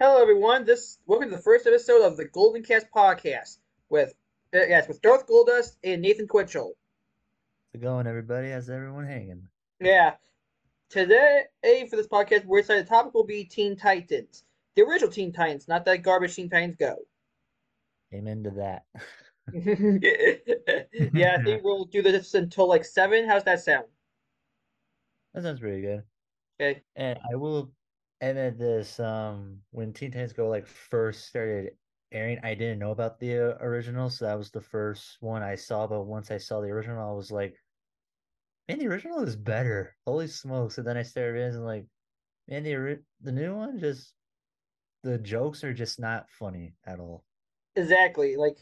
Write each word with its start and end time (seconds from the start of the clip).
Hello, 0.00 0.22
everyone. 0.22 0.64
This 0.64 0.96
welcome 1.06 1.28
to 1.28 1.34
the 1.34 1.42
first 1.42 1.66
episode 1.66 2.02
of 2.02 2.16
the 2.16 2.24
Golden 2.26 2.62
Cast 2.62 2.86
podcast 2.94 3.58
with 3.90 4.14
uh, 4.54 4.58
yes 4.58 4.86
with 4.86 5.02
Darth 5.02 5.26
Goldust 5.26 5.72
and 5.82 6.00
Nathan 6.00 6.28
Twitchell. 6.28 6.66
How's 6.68 7.74
it 7.74 7.82
going, 7.82 8.06
everybody? 8.06 8.50
How's 8.50 8.70
everyone 8.70 9.08
hanging? 9.08 9.48
Yeah. 9.80 10.14
Today 10.88 11.46
for 11.90 11.96
this 11.96 12.06
podcast, 12.06 12.44
we're 12.44 12.60
deciding 12.60 12.84
the 12.84 12.88
topic 12.88 13.12
will 13.12 13.24
be 13.24 13.42
Teen 13.42 13.74
Titans, 13.74 14.44
the 14.76 14.82
original 14.82 15.10
Teen 15.10 15.32
Titans, 15.32 15.66
not 15.66 15.84
that 15.86 16.04
garbage 16.04 16.36
Teen 16.36 16.48
Titans 16.48 16.76
Go. 16.76 16.94
Amen 18.14 18.44
to 18.44 18.50
that. 18.50 18.84
yeah, 21.12 21.38
I 21.40 21.42
think 21.42 21.64
we'll 21.64 21.86
do 21.86 22.02
this 22.02 22.34
until 22.34 22.68
like 22.68 22.84
seven. 22.84 23.26
How's 23.26 23.42
that 23.42 23.64
sound? 23.64 23.86
That 25.34 25.42
sounds 25.42 25.58
pretty 25.58 25.80
good. 25.80 26.04
Okay. 26.60 26.82
And 26.94 27.18
I 27.32 27.34
will 27.34 27.72
admit 28.20 28.58
this: 28.58 29.00
um, 29.00 29.62
when 29.70 29.92
Teen 29.92 30.10
Titans 30.10 30.32
Go 30.32 30.48
like 30.48 30.66
first 30.66 31.26
started 31.28 31.78
airing, 32.12 32.38
I 32.42 32.54
didn't 32.54 32.78
know 32.78 32.90
about 32.92 33.18
the 33.18 33.54
uh, 33.54 33.58
original, 33.64 34.10
so 34.10 34.24
that 34.26 34.38
was 34.38 34.50
the 34.50 34.60
first 34.60 35.20
one 35.20 35.42
I 35.42 35.56
saw. 35.56 35.86
But 35.86 36.04
once 36.04 36.30
I 36.30 36.38
saw 36.38 36.60
the 36.60 36.68
original, 36.70 37.08
I 37.08 37.12
was 37.12 37.30
like, 37.30 37.56
"Man, 38.68 38.78
the 38.78 38.86
original 38.86 39.22
is 39.22 39.36
better." 39.36 39.96
Holy 40.06 40.26
smokes! 40.26 40.78
And 40.78 40.86
then 40.86 40.96
I 40.96 41.02
started 41.02 41.32
realizing, 41.32 41.64
like, 41.64 41.86
man, 42.48 42.64
the 42.64 43.04
the 43.20 43.32
new 43.32 43.56
one 43.56 43.78
just 43.78 44.14
the 45.02 45.18
jokes 45.18 45.64
are 45.64 45.74
just 45.74 46.00
not 46.00 46.30
funny 46.30 46.76
at 46.84 47.00
all. 47.00 47.24
Exactly. 47.76 48.36
Like 48.36 48.58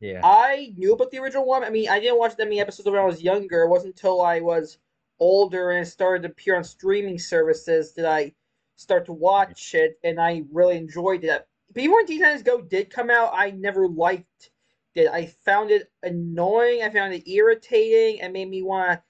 Yeah. 0.00 0.22
I 0.22 0.74
knew 0.76 0.92
about 0.94 1.10
the 1.10 1.18
original 1.18 1.46
one. 1.46 1.64
I 1.64 1.70
mean, 1.70 1.88
I 1.88 2.00
didn't 2.00 2.18
watch 2.18 2.36
that 2.36 2.44
many 2.46 2.60
episodes 2.60 2.88
when 2.88 3.00
I 3.00 3.04
was 3.04 3.22
younger. 3.22 3.62
It 3.62 3.68
wasn't 3.68 3.94
until 3.96 4.22
I 4.22 4.40
was 4.40 4.78
older 5.20 5.70
and 5.70 5.86
it 5.86 5.90
started 5.90 6.22
to 6.24 6.30
appear 6.32 6.56
on 6.56 6.64
streaming 6.64 7.18
services 7.18 7.94
that 7.94 8.06
I 8.06 8.34
start 8.76 9.06
to 9.06 9.12
watch 9.12 9.74
it, 9.74 9.98
and 10.04 10.20
I 10.20 10.44
really 10.52 10.76
enjoyed 10.76 11.24
it. 11.24 11.46
But 11.72 11.82
even 11.82 11.94
when 11.94 12.06
Teen 12.06 12.20
Titans 12.20 12.42
Go 12.42 12.60
did 12.62 12.90
come 12.90 13.10
out, 13.10 13.32
I 13.34 13.50
never 13.50 13.88
liked 13.88 14.50
it. 14.94 15.08
I 15.08 15.26
found 15.26 15.70
it 15.70 15.90
annoying. 16.02 16.82
I 16.82 16.90
found 16.90 17.14
it 17.14 17.28
irritating. 17.30 18.18
It 18.18 18.32
made 18.32 18.48
me 18.48 18.62
want 18.62 18.92
to 18.92 19.04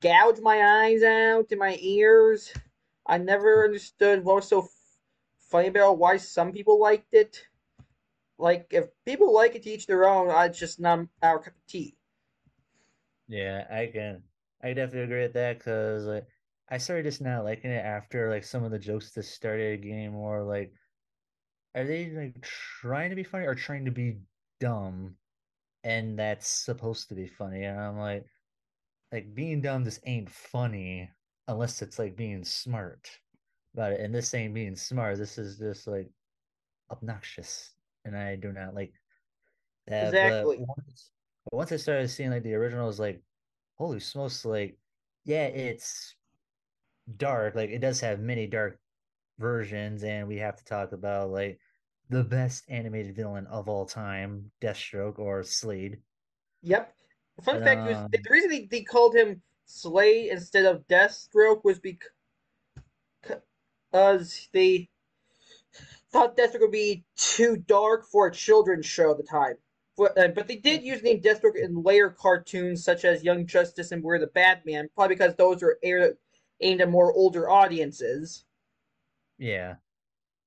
gouge 0.00 0.40
my 0.40 0.84
eyes 0.86 1.02
out 1.02 1.46
and 1.50 1.60
my 1.60 1.76
ears. 1.80 2.52
I 3.06 3.18
never 3.18 3.64
understood 3.64 4.24
what 4.24 4.36
was 4.36 4.48
so 4.48 4.62
f- 4.62 4.70
funny 5.38 5.68
about 5.68 5.98
why 5.98 6.16
some 6.18 6.52
people 6.52 6.80
liked 6.80 7.14
it. 7.14 7.48
Like, 8.38 8.68
if 8.72 8.88
people 9.04 9.34
like 9.34 9.54
it 9.54 9.64
to 9.64 9.70
each 9.70 9.86
their 9.86 10.08
own, 10.08 10.30
it's 10.46 10.58
just 10.58 10.80
not 10.80 11.08
our 11.22 11.38
cup 11.40 11.54
of 11.56 11.66
tea. 11.66 11.98
Yeah, 13.28 13.66
I 13.70 13.86
can. 13.86 14.24
I 14.62 14.72
definitely 14.72 15.02
agree 15.04 15.22
with 15.22 15.34
that 15.34 15.58
because 15.58 16.04
like 16.06 16.26
I 16.68 16.78
started 16.78 17.04
just 17.04 17.20
not 17.22 17.44
liking 17.44 17.70
it 17.70 17.84
after 17.84 18.28
like 18.30 18.44
some 18.44 18.64
of 18.64 18.70
the 18.70 18.78
jokes 18.78 19.12
that 19.14 19.24
started 19.24 19.82
getting 19.82 20.12
more 20.12 20.42
like, 20.42 20.74
are 21.74 21.84
they 21.84 22.10
like 22.10 22.42
trying 22.42 23.10
to 23.10 23.16
be 23.16 23.24
funny 23.24 23.46
or 23.46 23.54
trying 23.54 23.84
to 23.86 23.90
be 23.90 24.20
dumb? 24.60 25.18
And 25.84 26.18
that's 26.18 26.48
supposed 26.48 27.08
to 27.08 27.14
be 27.14 27.28
funny. 27.28 27.64
And 27.64 27.80
I'm 27.80 27.98
like, 27.98 28.26
like 29.12 29.34
being 29.34 29.62
dumb 29.62 29.84
just 29.84 30.00
ain't 30.06 30.30
funny 30.30 31.10
unless 31.48 31.82
it's 31.82 31.98
like 31.98 32.16
being 32.16 32.44
smart 32.44 33.20
about 33.74 33.92
it. 33.92 34.00
And 34.00 34.14
this 34.14 34.34
ain't 34.34 34.54
being 34.54 34.76
smart. 34.76 35.18
This 35.18 35.38
is 35.38 35.58
just 35.58 35.86
like 35.86 36.12
obnoxious, 36.90 37.76
and 38.04 38.16
I 38.16 38.36
do 38.36 38.52
not 38.52 38.74
like 38.74 38.94
that. 39.86 40.12
But 40.12 40.12
Exactly. 40.14 40.58
once, 40.60 41.12
but 41.44 41.56
once 41.56 41.72
I 41.72 41.76
started 41.76 42.08
seeing 42.08 42.30
like 42.30 42.42
the 42.42 42.54
originals, 42.54 43.00
like 43.00 43.24
holy 43.76 44.00
smokes, 44.00 44.44
like 44.44 44.80
yeah, 45.24 45.46
it's 45.46 46.17
dark. 47.16 47.54
Like 47.54 47.70
it 47.70 47.80
does 47.80 48.00
have 48.00 48.20
many 48.20 48.46
dark 48.46 48.78
versions, 49.38 50.04
and 50.04 50.28
we 50.28 50.36
have 50.36 50.56
to 50.56 50.64
talk 50.64 50.92
about 50.92 51.30
like 51.30 51.58
the 52.10 52.24
best 52.24 52.64
animated 52.68 53.14
villain 53.16 53.46
of 53.46 53.68
all 53.68 53.86
time, 53.86 54.50
Deathstroke 54.60 55.18
or 55.18 55.42
Slade. 55.42 55.98
Yep. 56.62 56.92
Fun 57.42 57.62
fact 57.62 57.86
was 57.86 57.96
the 58.10 58.18
um, 58.18 58.24
reason 58.30 58.50
they, 58.50 58.68
they 58.70 58.82
called 58.82 59.14
him 59.14 59.42
Slade 59.64 60.30
instead 60.32 60.64
of 60.64 60.86
Deathstroke 60.88 61.62
was 61.62 61.78
because 61.78 62.10
they 64.52 64.88
thought 66.10 66.36
Deathstroke 66.36 66.60
would 66.60 66.72
be 66.72 67.04
too 67.16 67.56
dark 67.56 68.06
for 68.06 68.26
a 68.26 68.32
children's 68.32 68.86
show 68.86 69.12
at 69.12 69.18
the 69.18 69.22
time. 69.22 69.54
But, 69.96 70.18
uh, 70.18 70.28
but 70.28 70.48
they 70.48 70.56
did 70.56 70.82
use 70.82 71.00
the 71.00 71.12
name 71.12 71.20
Deathstroke 71.20 71.56
in 71.62 71.82
later 71.82 72.10
cartoons 72.10 72.82
such 72.84 73.04
as 73.04 73.22
Young 73.22 73.46
Justice 73.46 73.92
and 73.92 74.02
We're 74.02 74.18
the 74.18 74.28
Batman, 74.28 74.88
probably 74.94 75.16
because 75.16 75.34
those 75.36 75.62
were 75.62 75.78
aired, 75.82 76.16
aimed 76.60 76.80
at 76.80 76.90
more 76.90 77.12
older 77.12 77.48
audiences. 77.50 78.44
yeah, 79.38 79.76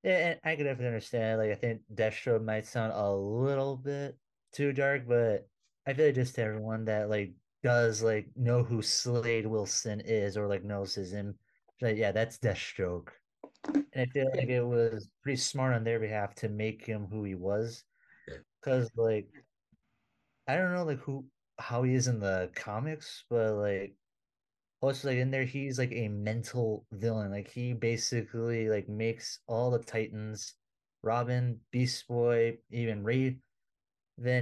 yeah, 0.04 0.30
and 0.32 0.40
I 0.44 0.56
could 0.56 0.64
definitely 0.66 0.88
understand. 0.88 1.40
Like 1.40 1.52
I 1.52 1.56
think 1.56 1.82
Deathstroke 1.94 2.44
might 2.44 2.66
sound 2.68 2.94
a 2.94 3.12
little 3.14 3.78
bit 3.78 4.18
too 4.54 4.74
dark, 4.74 5.08
but 5.08 5.48
I 5.88 5.94
feel 5.94 6.08
like 6.08 6.16
just 6.16 6.36
to 6.36 6.44
everyone 6.44 6.86
that 6.86 7.10
like 7.10 7.34
does 7.64 8.02
like 8.04 8.28
know 8.36 8.64
who 8.64 8.82
Slade 8.82 9.48
Wilson 9.48 10.02
is 10.02 10.38
or 10.38 10.48
like 10.48 10.64
knows 10.64 10.96
his 10.96 11.14
in 11.14 11.36
like 11.82 11.98
yeah, 11.98 12.12
that's 12.12 12.40
Deathstroke. 12.40 13.10
And 13.74 13.86
I 13.98 14.06
feel 14.08 14.30
like 14.36 14.50
it 14.50 14.64
was 14.66 15.10
pretty 15.24 15.38
smart 15.38 15.74
on 15.76 15.84
their 15.84 16.00
behalf 16.00 16.36
to 16.36 16.50
make 16.50 16.86
him 16.86 17.08
who 17.10 17.24
he 17.24 17.36
was. 17.36 17.84
Cause 18.64 18.90
like 18.96 19.28
I 20.48 20.56
don't 20.58 20.74
know 20.74 20.84
like 20.86 21.00
who 21.00 21.26
how 21.60 21.84
he 21.84 21.94
is 21.96 22.08
in 22.08 22.20
the 22.20 22.52
comics, 22.56 23.26
but 23.30 23.54
like 23.56 23.96
also 24.82 25.10
like 25.10 25.18
in 25.18 25.32
there 25.32 25.46
he's 25.46 25.78
like 25.80 25.92
a 25.94 26.08
mental 26.10 26.86
villain. 26.92 27.32
Like 27.32 27.50
he 27.50 27.74
basically 27.74 28.70
like 28.70 28.90
makes 28.90 29.40
all 29.48 29.72
the 29.72 29.80
Titans, 29.80 30.56
Robin, 31.04 31.60
Beast 31.72 32.08
Boy, 32.08 32.58
even 32.72 33.04
Raven 33.04 33.42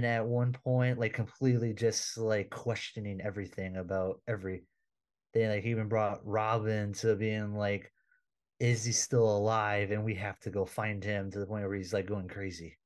at 0.04 0.26
one 0.26 0.52
point 0.52 0.98
like 0.98 1.12
completely 1.14 1.72
just 1.72 2.18
like 2.18 2.50
questioning 2.50 3.20
everything 3.22 3.76
about 3.76 4.20
every. 4.28 4.62
everything. 5.34 5.50
Like 5.56 5.64
he 5.64 5.70
even 5.70 5.88
brought 5.88 6.26
Robin 6.26 6.92
to 6.94 7.14
being 7.16 7.54
like, 7.54 7.92
is 8.60 8.84
he 8.84 8.92
still 8.92 9.36
alive? 9.36 9.90
And 9.90 10.04
we 10.04 10.14
have 10.16 10.38
to 10.40 10.50
go 10.50 10.64
find 10.64 11.02
him 11.02 11.30
to 11.30 11.38
the 11.38 11.46
point 11.46 11.66
where 11.66 11.76
he's 11.76 11.92
like 11.92 12.06
going 12.06 12.28
crazy. 12.28 12.78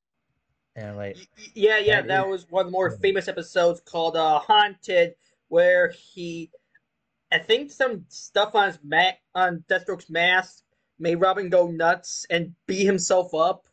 And 0.75 0.97
like 0.97 1.17
Yeah, 1.53 1.79
yeah, 1.79 2.01
that 2.01 2.05
is 2.05 2.07
that 2.07 2.27
was 2.27 2.49
one 2.49 2.61
of 2.61 2.67
the 2.67 2.71
more 2.71 2.91
famous 2.91 3.27
episodes 3.27 3.81
called 3.81 4.15
uh, 4.17 4.39
Haunted, 4.39 5.15
where 5.47 5.89
he 5.89 6.51
I 7.35 7.39
think 7.39 7.69
some 7.69 8.05
stuff 8.07 8.55
on 8.55 8.67
his 8.67 8.79
ma- 8.81 9.11
on 9.33 9.65
Deathstroke's 9.69 10.09
mask 10.09 10.63
made 10.97 11.15
Robin 11.15 11.49
go 11.49 11.67
nuts 11.67 12.25
and 12.29 12.55
beat 12.65 12.85
himself 12.85 13.33
up. 13.33 13.67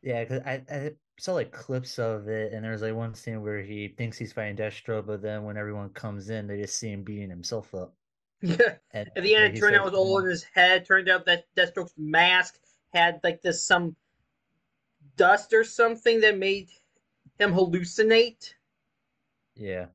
Yeah, 0.00 0.24
because 0.24 0.40
I, 0.46 0.62
I 0.70 0.92
saw 1.20 1.34
like 1.34 1.52
clips 1.52 1.98
of 1.98 2.28
it, 2.28 2.54
and 2.54 2.64
there's 2.64 2.80
like 2.80 2.94
one 2.94 3.14
scene 3.14 3.42
where 3.42 3.60
he 3.60 3.88
thinks 3.88 4.16
he's 4.16 4.32
fighting 4.32 4.56
Deathstroke, 4.56 5.06
but 5.06 5.20
then 5.20 5.44
when 5.44 5.58
everyone 5.58 5.90
comes 5.90 6.30
in, 6.30 6.46
they 6.46 6.58
just 6.58 6.78
see 6.78 6.90
him 6.90 7.02
beating 7.02 7.30
himself 7.30 7.74
up. 7.74 7.94
Yeah. 8.40 8.76
And 8.94 9.10
At 9.14 9.22
the 9.22 9.34
end, 9.34 9.56
it 9.56 9.60
turned 9.60 9.74
out 9.74 9.82
it 9.82 9.90
was 9.90 9.94
all 9.94 10.16
mm. 10.16 10.22
in 10.22 10.30
his 10.30 10.44
head. 10.44 10.86
Turned 10.86 11.10
out 11.10 11.26
that 11.26 11.44
Deathstroke's 11.56 11.92
mask 11.98 12.58
had 12.94 13.20
like 13.22 13.42
this 13.42 13.64
some 13.66 13.96
dust 15.16 15.52
or 15.52 15.64
something 15.64 16.20
that 16.20 16.38
made 16.38 16.70
him 17.38 17.52
hallucinate. 17.52 18.54
yeah, 19.56 19.86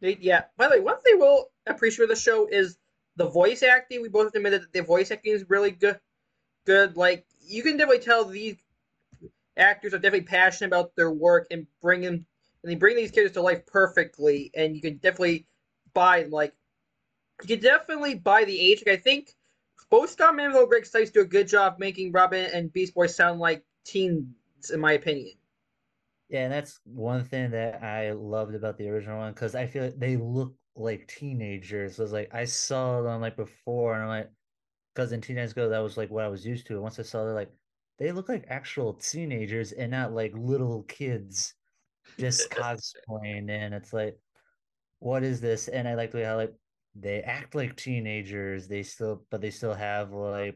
They, 0.00 0.16
yeah. 0.20 0.44
By 0.56 0.68
the 0.68 0.76
way, 0.76 0.80
one 0.80 1.00
thing 1.00 1.18
we'll 1.18 1.46
appreciate 1.66 2.08
the 2.08 2.16
show 2.16 2.46
is 2.46 2.78
the 3.16 3.28
voice 3.28 3.62
acting. 3.62 4.02
We 4.02 4.08
both 4.08 4.34
admitted 4.34 4.62
that 4.62 4.72
the 4.72 4.82
voice 4.82 5.10
acting 5.10 5.32
is 5.32 5.44
really 5.48 5.70
good. 5.70 6.00
Good. 6.66 6.96
Like 6.96 7.26
you 7.40 7.62
can 7.62 7.76
definitely 7.76 8.04
tell 8.04 8.24
these 8.24 8.56
actors 9.56 9.92
are 9.92 9.98
definitely 9.98 10.26
passionate 10.26 10.68
about 10.68 10.96
their 10.96 11.10
work 11.10 11.48
and 11.50 11.66
bring 11.82 12.00
them 12.00 12.26
and 12.62 12.70
they 12.70 12.76
bring 12.76 12.96
these 12.96 13.10
characters 13.10 13.34
to 13.34 13.42
life 13.42 13.66
perfectly. 13.66 14.50
And 14.54 14.74
you 14.74 14.82
can 14.82 14.96
definitely 14.96 15.46
buy 15.92 16.24
like 16.24 16.54
you 17.42 17.56
can 17.56 17.60
definitely 17.60 18.14
buy 18.14 18.44
the 18.44 18.58
age. 18.58 18.82
Like 18.86 18.98
I 18.98 19.02
think 19.02 19.34
both 19.90 20.10
Scott 20.10 20.34
Menville 20.34 20.60
and 20.60 20.68
Greg 20.68 20.84
Cipes 20.84 21.12
do 21.12 21.20
a 21.20 21.26
good 21.26 21.48
job 21.48 21.78
making 21.78 22.12
Robin 22.12 22.48
and 22.52 22.72
Beast 22.72 22.94
Boy 22.94 23.06
sound 23.06 23.40
like 23.40 23.64
teens, 23.84 24.70
in 24.72 24.80
my 24.80 24.92
opinion. 24.92 25.32
Yeah, 26.30 26.44
and 26.44 26.52
that's 26.52 26.80
one 26.84 27.24
thing 27.24 27.50
that 27.52 27.82
I 27.82 28.12
loved 28.12 28.54
about 28.54 28.78
the 28.78 28.88
original 28.88 29.18
one 29.18 29.32
because 29.34 29.56
I 29.56 29.66
feel 29.66 29.84
like 29.84 29.98
they 29.98 30.16
look 30.16 30.54
like 30.76 31.08
teenagers. 31.08 31.96
So 31.96 32.04
it's 32.04 32.12
like 32.12 32.32
I 32.34 32.44
saw 32.44 33.02
them 33.02 33.20
like 33.20 33.36
before, 33.36 33.94
and 33.94 34.02
I'm 34.04 34.08
like, 34.08 34.30
because 34.94 35.12
in 35.12 35.20
Teenage 35.22 35.54
Go, 35.54 35.68
that 35.70 35.80
was 35.80 35.96
like 35.96 36.10
what 36.10 36.24
I 36.24 36.28
was 36.28 36.46
used 36.46 36.66
to. 36.68 36.74
And 36.74 36.82
once 36.82 36.98
I 37.00 37.02
saw 37.02 37.24
they're 37.24 37.34
like, 37.34 37.52
they 37.98 38.12
look 38.12 38.28
like 38.28 38.46
actual 38.48 38.94
teenagers 38.94 39.72
and 39.72 39.90
not 39.92 40.12
like 40.14 40.32
little 40.36 40.84
kids 40.84 41.54
just 42.18 42.50
cosplaying. 42.52 43.50
And 43.50 43.74
it's 43.74 43.92
like, 43.92 44.18
what 45.00 45.22
is 45.24 45.40
this? 45.40 45.68
And 45.68 45.88
I 45.88 45.94
like 45.94 46.12
the 46.12 46.18
way 46.18 46.24
how 46.24 46.36
like 46.36 46.54
they 46.94 47.22
act 47.22 47.54
like 47.56 47.76
teenagers. 47.76 48.68
They 48.68 48.82
still, 48.84 49.24
but 49.30 49.40
they 49.40 49.50
still 49.50 49.74
have 49.74 50.12
like 50.12 50.54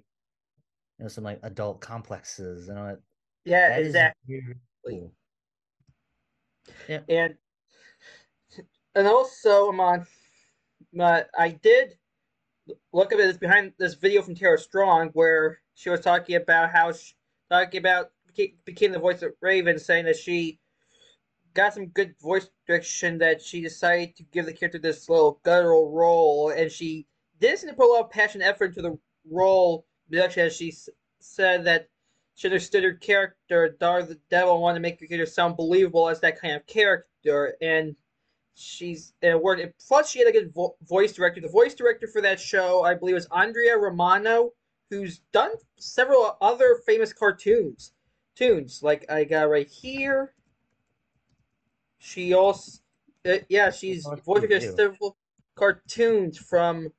you 0.98 1.04
know 1.04 1.08
some 1.08 1.24
like 1.24 1.40
adult 1.42 1.80
complexes, 1.80 2.68
and 2.68 2.78
I'm 2.78 2.86
like, 2.86 2.98
Yeah, 3.44 3.76
exactly. 3.76 4.40
cool. 4.86 5.12
Yeah, 6.88 7.00
And 7.08 7.36
and 8.94 9.06
also, 9.06 9.68
I'm 9.68 9.80
on. 9.80 10.06
Uh, 10.98 11.22
I 11.36 11.50
did 11.50 11.96
look 12.92 13.12
at 13.12 13.18
this 13.18 13.36
behind 13.36 13.72
this 13.78 13.94
video 13.94 14.22
from 14.22 14.34
Tara 14.34 14.58
Strong 14.58 15.10
where 15.10 15.60
she 15.74 15.90
was 15.90 16.00
talking 16.00 16.36
about 16.36 16.70
how 16.70 16.92
she, 16.92 17.14
talking 17.50 17.78
about 17.78 18.10
became 18.64 18.92
the 18.92 18.98
voice 18.98 19.22
of 19.22 19.32
Raven, 19.40 19.78
saying 19.78 20.04
that 20.06 20.16
she 20.16 20.60
got 21.54 21.74
some 21.74 21.86
good 21.86 22.14
voice 22.20 22.48
direction 22.66 23.18
that 23.18 23.40
she 23.42 23.60
decided 23.60 24.16
to 24.16 24.24
give 24.32 24.46
the 24.46 24.52
character 24.52 24.78
this 24.78 25.08
little 25.08 25.40
guttural 25.44 25.90
role, 25.90 26.50
and 26.50 26.70
she 26.70 27.06
did 27.40 27.58
seem 27.58 27.70
to 27.70 27.76
put 27.76 27.88
a 27.88 27.92
lot 27.92 28.04
of 28.04 28.10
passion 28.10 28.40
and 28.40 28.50
effort 28.50 28.66
into 28.66 28.82
the 28.82 28.98
role 29.30 29.86
production 30.08 30.46
as 30.46 30.56
she 30.56 30.72
said 31.20 31.64
that 31.64 31.88
she 32.34 32.48
understood 32.48 32.84
her 32.84 32.94
character, 32.94 33.76
Dar 33.78 34.02
the 34.02 34.18
Devil, 34.28 34.60
wanted 34.60 34.78
to 34.78 34.80
make 34.80 35.10
her 35.10 35.26
sound 35.26 35.56
believable 35.56 36.08
as 36.08 36.20
that 36.20 36.40
kind 36.40 36.54
of 36.54 36.66
character, 36.66 37.56
and 37.60 37.94
she's 38.54 39.12
and 39.22 39.40
word. 39.40 39.72
Plus, 39.86 40.10
she 40.10 40.18
had 40.18 40.28
a 40.28 40.32
good 40.32 40.52
vo- 40.52 40.76
voice 40.82 41.12
director. 41.12 41.40
The 41.40 41.48
voice 41.48 41.74
director 41.74 42.08
for 42.08 42.20
that 42.22 42.40
show, 42.40 42.82
I 42.82 42.94
believe, 42.94 43.14
was 43.14 43.28
Andrea 43.30 43.76
Romano, 43.76 44.52
who's 44.90 45.20
done 45.32 45.52
several 45.78 46.36
other 46.40 46.80
famous 46.84 47.12
cartoons. 47.12 47.92
Tunes 48.34 48.82
like 48.82 49.08
I 49.10 49.22
got 49.22 49.48
right 49.48 49.68
here. 49.68 50.34
She 51.98 52.34
also, 52.34 52.80
uh, 53.24 53.38
yeah, 53.48 53.70
she's 53.70 54.06
voiced 54.26 54.76
several 54.76 55.16
cartoons 55.54 56.36
from 56.36 56.92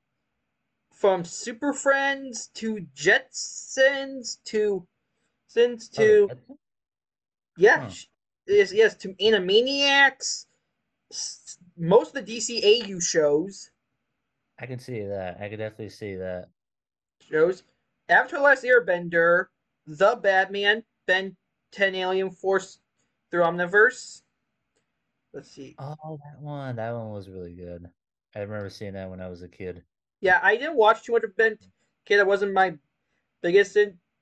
from 0.94 1.26
Super 1.26 1.74
Friends 1.74 2.48
to 2.54 2.88
Jetsons 2.96 4.42
to 4.46 4.88
since 5.56 5.90
oh, 5.98 6.02
to 6.02 6.30
oh, 6.32 6.58
yeah, 7.58 7.84
huh. 7.84 7.90
yes, 8.46 8.74
yes, 8.74 8.96
to 8.96 9.14
Animaniacs. 9.14 10.48
Most 11.78 12.16
of 12.16 12.26
the 12.26 12.38
DCAU 12.38 13.02
shows. 13.02 13.72
I 14.60 14.66
can 14.66 14.80
see 14.80 15.02
that. 15.04 15.38
I 15.40 15.48
can 15.48 15.60
definitely 15.60 15.90
see 15.90 16.16
that. 16.16 16.50
Shows 17.30 17.64
After 18.10 18.38
Last 18.40 18.64
Airbender, 18.66 19.46
The 19.88 20.20
Batman, 20.22 20.84
Ben 21.08 21.36
10 21.72 21.96
Alien 21.96 22.32
Force 22.32 22.80
through 23.32 23.44
Omniverse. 23.44 24.24
Let's 25.34 25.52
see. 25.52 25.76
Oh, 25.80 26.20
that 26.24 26.42
one. 26.42 26.76
That 26.76 26.94
one 26.94 27.12
was 27.12 27.30
really 27.30 27.54
good. 27.54 27.90
I 28.36 28.40
remember 28.40 28.70
seeing 28.70 28.94
that 28.94 29.10
when 29.10 29.22
I 29.22 29.30
was 29.30 29.42
a 29.42 29.48
kid. 29.48 29.84
Yeah, 30.20 30.40
I 30.44 30.58
didn't 30.58 30.76
watch 30.76 31.04
too 31.04 31.14
much 31.14 31.24
of 31.24 31.36
Ben 31.38 31.58
Kid. 32.06 32.18
That 32.18 32.28
wasn't 32.28 32.54
my 32.54 32.76
biggest 33.42 33.74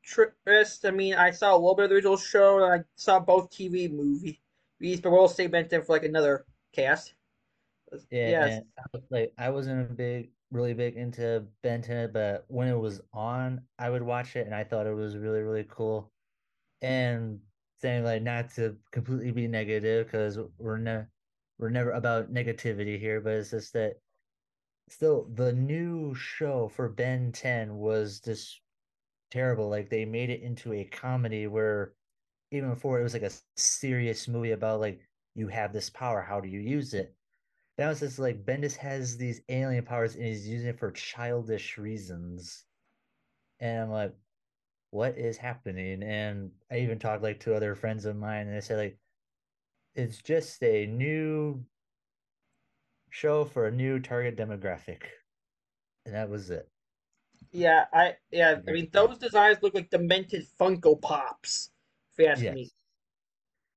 interest. 0.04 0.86
I 0.86 0.92
mean, 0.92 1.16
I 1.16 1.32
saw 1.32 1.54
a 1.54 1.58
little 1.58 1.76
bit 1.76 1.86
of 1.86 1.90
the 1.90 1.96
original 1.96 2.18
show, 2.18 2.64
and 2.64 2.82
I 2.82 2.86
saw 2.96 3.20
both 3.20 3.52
TV 3.52 3.92
movies, 3.92 5.02
but 5.02 5.12
we'll 5.12 5.28
stay 5.28 5.48
Ben 5.48 5.68
10 5.68 5.84
for 5.84 5.94
like 5.94 6.04
another 6.04 6.46
cast. 6.74 7.14
Yeah, 8.10 8.30
yes. 8.30 8.62
I 8.78 8.84
was 8.94 9.04
like 9.12 9.34
I 9.38 9.50
wasn't 9.50 9.82
a 9.82 9.94
big, 9.94 10.32
really 10.52 10.74
big 10.74 10.96
into 10.96 11.46
Ben 11.62 11.82
10, 11.82 12.12
but 12.12 12.46
when 12.48 12.68
it 12.68 12.78
was 12.78 13.02
on, 13.14 13.62
I 13.78 13.90
would 13.90 14.02
watch 14.02 14.36
it, 14.36 14.46
and 14.46 14.56
I 14.56 14.64
thought 14.64 14.88
it 14.88 14.96
was 14.96 15.18
really, 15.18 15.42
really 15.42 15.66
cool 15.70 16.12
and 16.82 17.40
saying 17.82 18.04
like 18.04 18.22
not 18.22 18.54
to 18.56 18.76
completely 18.92 19.32
be 19.32 19.48
negative 19.48 20.08
because 20.08 20.38
we're 20.58 20.78
ne- 20.78 21.06
we're 21.60 21.70
never 21.70 21.92
about 21.92 22.34
negativity 22.34 23.00
here, 23.00 23.22
but 23.22 23.34
it's 23.34 23.52
just 23.52 23.74
that 23.74 23.94
still 24.90 25.28
the 25.34 25.54
new 25.54 26.14
show 26.14 26.68
for 26.68 26.90
Ben 26.90 27.32
10 27.32 27.76
was 27.78 28.20
just 28.20 28.60
terrible. 29.34 29.70
Like 29.70 29.90
they 29.90 30.06
made 30.06 30.30
it 30.30 30.42
into 30.42 30.74
a 30.74 30.86
comedy 30.86 31.48
where 31.48 31.94
even 32.52 32.70
before 32.70 33.00
it 33.00 33.04
was 33.04 33.14
like 33.14 33.24
a 33.24 33.32
serious 33.58 34.28
movie 34.28 34.52
about 34.52 34.80
like 34.80 35.02
you 35.36 35.48
have 35.48 35.74
this 35.74 35.90
power, 35.90 36.22
how 36.22 36.40
do 36.40 36.48
you 36.48 36.60
use 36.60 36.94
it? 36.94 37.16
That 37.78 37.90
was 37.90 38.00
just 38.02 38.20
like 38.20 38.46
Bendis 38.46 38.78
has 38.78 39.18
these 39.18 39.42
alien 39.50 39.84
powers 39.86 40.16
and 40.16 40.26
he's 40.26 40.48
using 40.48 40.70
it 40.70 40.80
for 40.80 40.92
childish 40.92 41.78
reasons. 41.78 42.66
And 43.60 43.84
I'm 43.84 43.92
like, 43.92 44.14
what 44.92 45.18
is 45.18 45.38
happening? 45.38 46.04
And 46.04 46.52
I 46.72 46.80
even 46.80 47.00
talked 47.00 47.24
like 47.24 47.40
to 47.42 47.56
other 47.56 47.76
friends 47.76 48.06
of 48.06 48.16
mine, 48.16 48.48
and 48.48 48.56
they 48.56 48.62
said 48.62 48.78
like 48.78 49.00
it's 49.96 50.22
just 50.22 50.62
a 50.64 50.86
new 50.86 51.66
show 53.10 53.46
for 53.46 53.68
a 53.68 53.72
new 53.72 54.00
target 54.00 54.38
demographic, 54.38 55.02
and 56.06 56.14
that 56.14 56.30
was 56.30 56.52
it. 56.52 56.70
Yeah, 57.54 57.86
I 57.94 58.16
yeah, 58.32 58.60
I 58.68 58.72
mean 58.72 58.90
those 58.92 59.20
designs 59.20 59.60
look 59.62 59.76
like 59.76 59.92
demented 59.92 60.46
Funko 60.60 61.00
Pops. 61.00 61.70
If 62.12 62.24
you 62.24 62.32
ask 62.32 62.42
yes. 62.42 62.56
me. 62.56 62.72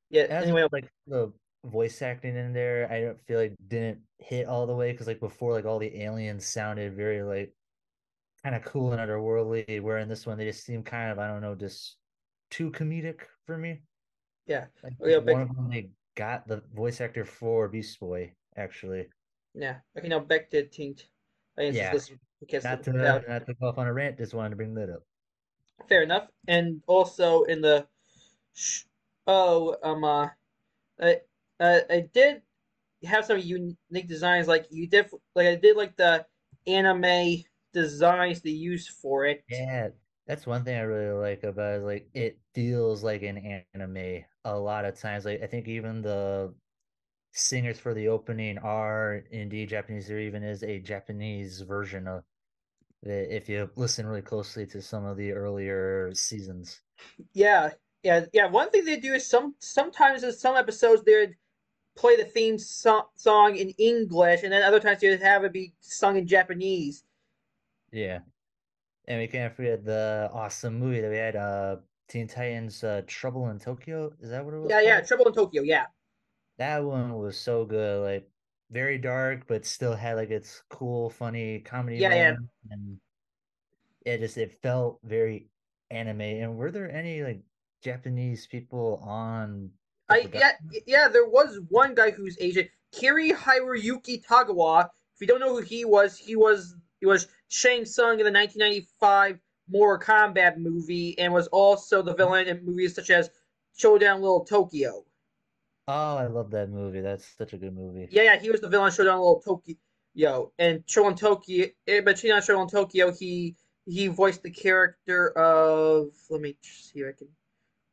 Yeah. 0.09 0.23
As 0.23 0.45
anyway, 0.45 0.67
like 0.73 0.89
the 1.07 1.31
voice 1.63 2.01
acting 2.01 2.37
in 2.37 2.55
there, 2.55 2.91
I 2.91 3.03
don't 3.03 3.21
feel 3.21 3.39
like 3.39 3.55
didn't 3.69 3.99
hit 4.19 4.47
all 4.47 4.67
the 4.67 4.75
way 4.75 4.93
because 4.93 5.07
like 5.07 5.21
before, 5.21 5.53
like 5.53 5.67
all 5.67 5.79
the 5.79 6.03
aliens 6.03 6.47
sounded 6.47 6.95
very 6.95 7.23
like 7.23 7.53
kind 8.43 8.55
of 8.55 8.65
cool 8.65 8.93
and 8.93 9.01
otherworldly. 9.01 9.83
Where 9.83 9.99
in 9.99 10.09
this 10.09 10.25
one, 10.25 10.39
they 10.39 10.47
just 10.47 10.65
seem 10.65 10.83
kind 10.83 11.13
of 11.13 11.19
I 11.19 11.29
don't 11.29 11.43
know, 11.43 11.55
just 11.55 11.97
too 12.51 12.71
comedic 12.71 13.21
for 13.45 13.59
me. 13.59 13.83
Yeah, 14.47 14.67
like, 14.83 14.95
oh, 15.03 15.07
yeah. 15.07 15.19
One 15.19 15.43
of 15.43 15.55
them 15.55 15.69
they 15.71 15.91
got 16.15 16.49
the 16.49 16.63
voice 16.75 17.03
actor 17.03 17.27
for 17.27 17.69
Beast 17.69 18.01
Boy 18.01 18.33
actually. 18.57 19.09
Yeah, 19.55 19.77
okay. 19.99 20.09
Now 20.09 20.21
back 20.21 20.49
to 20.51 20.67
Tint. 21.59 21.77
Yeah, 21.77 21.95
not 22.63 22.83
to 22.85 22.93
not 22.93 23.47
to 23.47 23.55
go 23.55 23.69
off 23.69 23.79
on 23.79 23.87
a 23.87 23.93
rant. 23.93 24.19
Just 24.19 24.35
wanted 24.35 24.51
to 24.51 24.57
bring 24.57 24.75
that 24.75 24.91
up. 24.91 25.03
Fair 25.89 26.03
enough. 26.03 26.29
And 26.49 26.83
also 26.87 27.45
in 27.45 27.61
the 27.61 27.87
oh 29.27 29.77
um 29.83 30.05
uh, 30.05 30.29
I 31.01 31.21
uh, 31.61 31.81
I 31.91 32.01
did 32.13 32.43
have 33.05 33.25
some 33.25 33.39
unique 33.39 34.09
designs 34.09 34.49
like 34.49 34.67
you 34.71 34.89
did 34.89 35.11
like 35.35 35.47
I 35.47 35.57
did 35.57 35.77
like 35.77 35.97
the 35.97 36.27
anime 36.67 37.45
designs 37.73 38.43
they 38.43 38.51
use 38.51 38.89
for 38.89 39.27
it. 39.27 39.45
Yeah, 39.51 39.91
that's 40.27 40.47
one 40.47 40.65
thing 40.65 40.77
I 40.77 40.83
really 40.83 41.19
like 41.19 41.45
about 41.45 41.81
it. 41.81 41.85
Like 41.85 42.09
it 42.15 42.39
feels 42.55 43.05
like 43.05 43.23
an 43.23 43.65
anime 43.75 44.25
a 44.45 44.59
lot 44.59 44.85
of 44.85 44.99
times. 44.99 45.25
Like 45.25 45.43
I 45.43 45.47
think 45.47 45.69
even 45.69 46.03
the 46.03 46.55
singers 47.37 47.79
for 47.79 47.93
the 47.93 48.09
opening 48.09 48.59
are 48.59 49.23
indeed 49.31 49.69
Japanese. 49.69 50.09
There 50.09 50.19
even 50.19 50.43
is 50.43 50.63
a 50.63 50.79
Japanese 50.79 51.61
version 51.61 52.09
of 52.09 52.25
it 53.03 53.29
if 53.31 53.49
you 53.49 53.71
listen 53.77 54.07
really 54.07 54.23
closely 54.23 54.67
to 54.67 54.81
some 54.81 55.05
of 55.05 55.17
the 55.17 55.33
earlier 55.33 56.11
seasons. 56.15 56.81
Yeah, 57.35 57.71
yeah, 58.03 58.25
yeah. 58.33 58.47
One 58.47 58.71
thing 58.71 58.85
they 58.85 58.99
do 58.99 59.15
is 59.15 59.27
some 59.27 59.55
sometimes 59.59 60.25
in 60.25 60.33
some 60.33 60.57
episodes 60.57 61.03
they 61.03 61.35
play 61.95 62.17
the 62.17 62.25
theme 62.25 62.59
so- 62.59 63.09
song 63.17 63.57
in 63.57 63.71
English, 63.79 64.43
and 64.43 64.53
then 64.53 64.63
other 64.63 64.81
times 64.81 65.01
they 65.01 65.17
have 65.17 65.45
it 65.45 65.53
be 65.53 65.75
sung 65.81 66.17
in 66.17 66.27
Japanese. 66.27 67.05
Yeah. 67.93 68.21
And 69.09 69.21
we 69.21 69.29
can't 69.29 69.55
forget 69.55 69.85
the 69.85 70.31
awesome 70.33 70.79
movie 70.79 71.01
that 71.01 71.11
we 71.11 71.17
had, 71.17 71.37
uh 71.37 71.77
Teen 72.09 72.27
Titans 72.29 72.83
uh 72.83 73.03
Trouble 73.07 73.51
in 73.51 73.59
Tokyo. 73.59 74.13
Is 74.21 74.31
that 74.31 74.45
what 74.45 74.55
it 74.55 74.59
was? 74.59 74.71
Yeah, 74.71 74.77
called? 74.77 74.87
yeah, 74.87 75.01
Trouble 75.01 75.27
in 75.29 75.35
Tokyo, 75.35 75.63
yeah. 75.63 75.87
That 76.59 76.83
one 76.85 77.19
was 77.19 77.39
so 77.39 77.65
good, 77.65 78.03
like 78.03 78.29
very 78.71 78.99
dark, 78.99 79.47
but 79.47 79.67
still 79.67 79.95
had 79.95 80.17
like 80.17 80.31
its 80.31 80.63
cool, 80.71 81.11
funny 81.11 81.61
comedy. 81.61 81.99
Yeah, 81.99 82.15
yeah. 82.15 82.35
And 82.71 82.99
it 84.05 84.21
just 84.21 84.39
it 84.39 84.61
felt 84.63 85.01
very 85.05 85.49
anime. 85.91 86.21
And 86.21 86.57
were 86.57 86.71
there 86.71 86.91
any 86.91 87.23
like 87.23 87.43
Japanese 87.83 88.47
people 88.47 89.01
on 89.05 89.71
I 90.09 90.29
yeah 90.33 90.53
yeah, 90.87 91.09
there 91.09 91.29
was 91.29 91.59
one 91.69 91.95
guy 91.95 92.11
who's 92.11 92.37
Asian, 92.41 92.69
Cary-Hiroyuki 92.93 94.25
Tagawa. 94.25 94.89
If 95.15 95.21
you 95.21 95.27
don't 95.27 95.41
know 95.41 95.55
who 95.55 95.63
he 95.63 95.85
was, 95.85 96.17
he 96.17 96.37
was 96.37 96.77
he 97.01 97.07
was 97.07 97.27
Shang 97.49 97.85
Tsung 97.85 98.19
in 98.21 98.25
the 98.25 98.33
1995 98.33 99.39
Mortal 99.69 100.07
Kombat 100.07 100.59
movie 100.59 101.19
and 101.19 101.33
was 101.33 101.49
also 101.49 102.03
the 102.03 102.13
mm-hmm. 102.13 102.19
villain 102.19 102.47
in 102.47 102.65
movies 102.65 102.95
such 102.95 103.11
as 103.11 103.31
Showdown 103.77 104.21
Little 104.21 104.45
Tokyo. 104.45 105.05
Oh, 105.89 106.17
I 106.17 106.27
love 106.27 106.51
that 106.51 106.71
movie. 106.71 107.01
That's 107.01 107.27
such 107.39 107.53
a 107.53 107.59
good 107.59 107.75
movie. 107.75 108.09
Yeah, 108.11 108.23
yeah, 108.23 108.39
he 108.39 108.51
was 108.51 108.61
the 108.61 108.69
villain 108.69 108.91
Showdown 108.91 109.19
Little 109.19 109.41
Tokyo. 109.41 109.77
Yo 110.15 110.53
and 110.59 110.83
Showdown 110.87 111.15
Tokyo, 111.15 111.67
eh, 111.87 112.01
but 112.01 112.23
not 112.25 112.43
Showdown 112.43 112.69
Tokyo, 112.69 113.13
he 113.13 113.55
he 113.85 114.09
voiced 114.09 114.43
the 114.43 114.51
character 114.51 115.31
of. 115.37 116.09
Let 116.31 116.41
me 116.41 116.57
see 116.63 117.01
if 117.01 117.15
I 117.15 117.19
can 117.19 117.29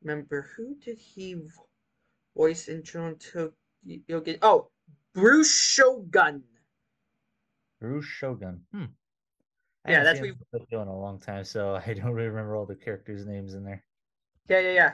remember 0.02 0.50
who 0.56 0.76
did 0.76 0.98
he 0.98 1.36
voice 2.36 2.68
in 2.68 2.84
Showdown 2.84 3.18
Tokyo. 3.18 4.38
Oh, 4.42 4.70
Brushogun. 5.16 6.44
Bruce 7.80 8.06
Shogun. 8.06 8.62
Hmm. 8.72 8.86
I 9.86 9.92
yeah, 9.92 10.04
that's 10.04 10.22
what 10.22 10.30
we've 10.30 10.70
been 10.70 10.82
in 10.82 10.88
a 10.88 10.98
long 10.98 11.20
time, 11.20 11.44
so 11.44 11.76
I 11.86 11.94
don't 11.94 12.14
really 12.14 12.30
remember 12.30 12.56
all 12.56 12.66
the 12.66 12.76
characters' 12.76 13.26
names 13.26 13.54
in 13.54 13.66
there. 13.66 13.84
Yeah, 14.48 14.60
yeah, 14.60 14.72
yeah. 14.72 14.92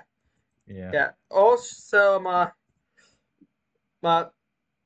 Yeah. 0.67 0.91
Yeah. 0.93 1.11
Also, 1.29 2.17
um, 2.17 2.27
uh, 2.27 2.47
uh, 4.03 4.25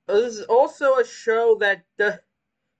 this 0.07 0.35
is 0.35 0.41
also 0.43 0.95
a 0.95 1.05
show 1.05 1.55
that 1.59 1.83
the 1.97 2.21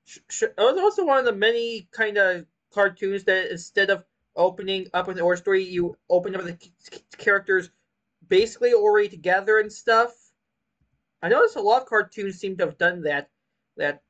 sh- 0.06 0.20
sh- 0.30 0.44
it 0.44 0.58
was 0.58 0.80
also 0.80 1.06
one 1.06 1.20
of 1.20 1.26
the 1.26 1.34
many 1.34 1.88
kind 1.92 2.18
of 2.18 2.46
cartoons 2.72 3.24
that 3.26 3.52
instead 3.52 3.90
of 3.90 4.04
opening 4.36 4.88
up 4.94 5.08
with 5.08 5.20
origin 5.20 5.44
story, 5.44 5.64
you 5.64 5.98
open 6.10 6.36
up 6.36 6.44
the 6.44 6.58
characters 7.18 7.70
basically 8.28 8.74
already 8.74 9.10
together 9.10 9.60
and 9.60 9.72
stuff. 9.72 10.12
I 11.22 11.30
noticed 11.30 11.56
a 11.56 11.62
lot 11.62 11.82
of 11.82 11.88
cartoons 11.88 12.40
seem 12.40 12.58
to 12.58 12.66
have 12.66 12.78
done 12.78 13.02
that. 13.04 13.30
That 13.78 14.02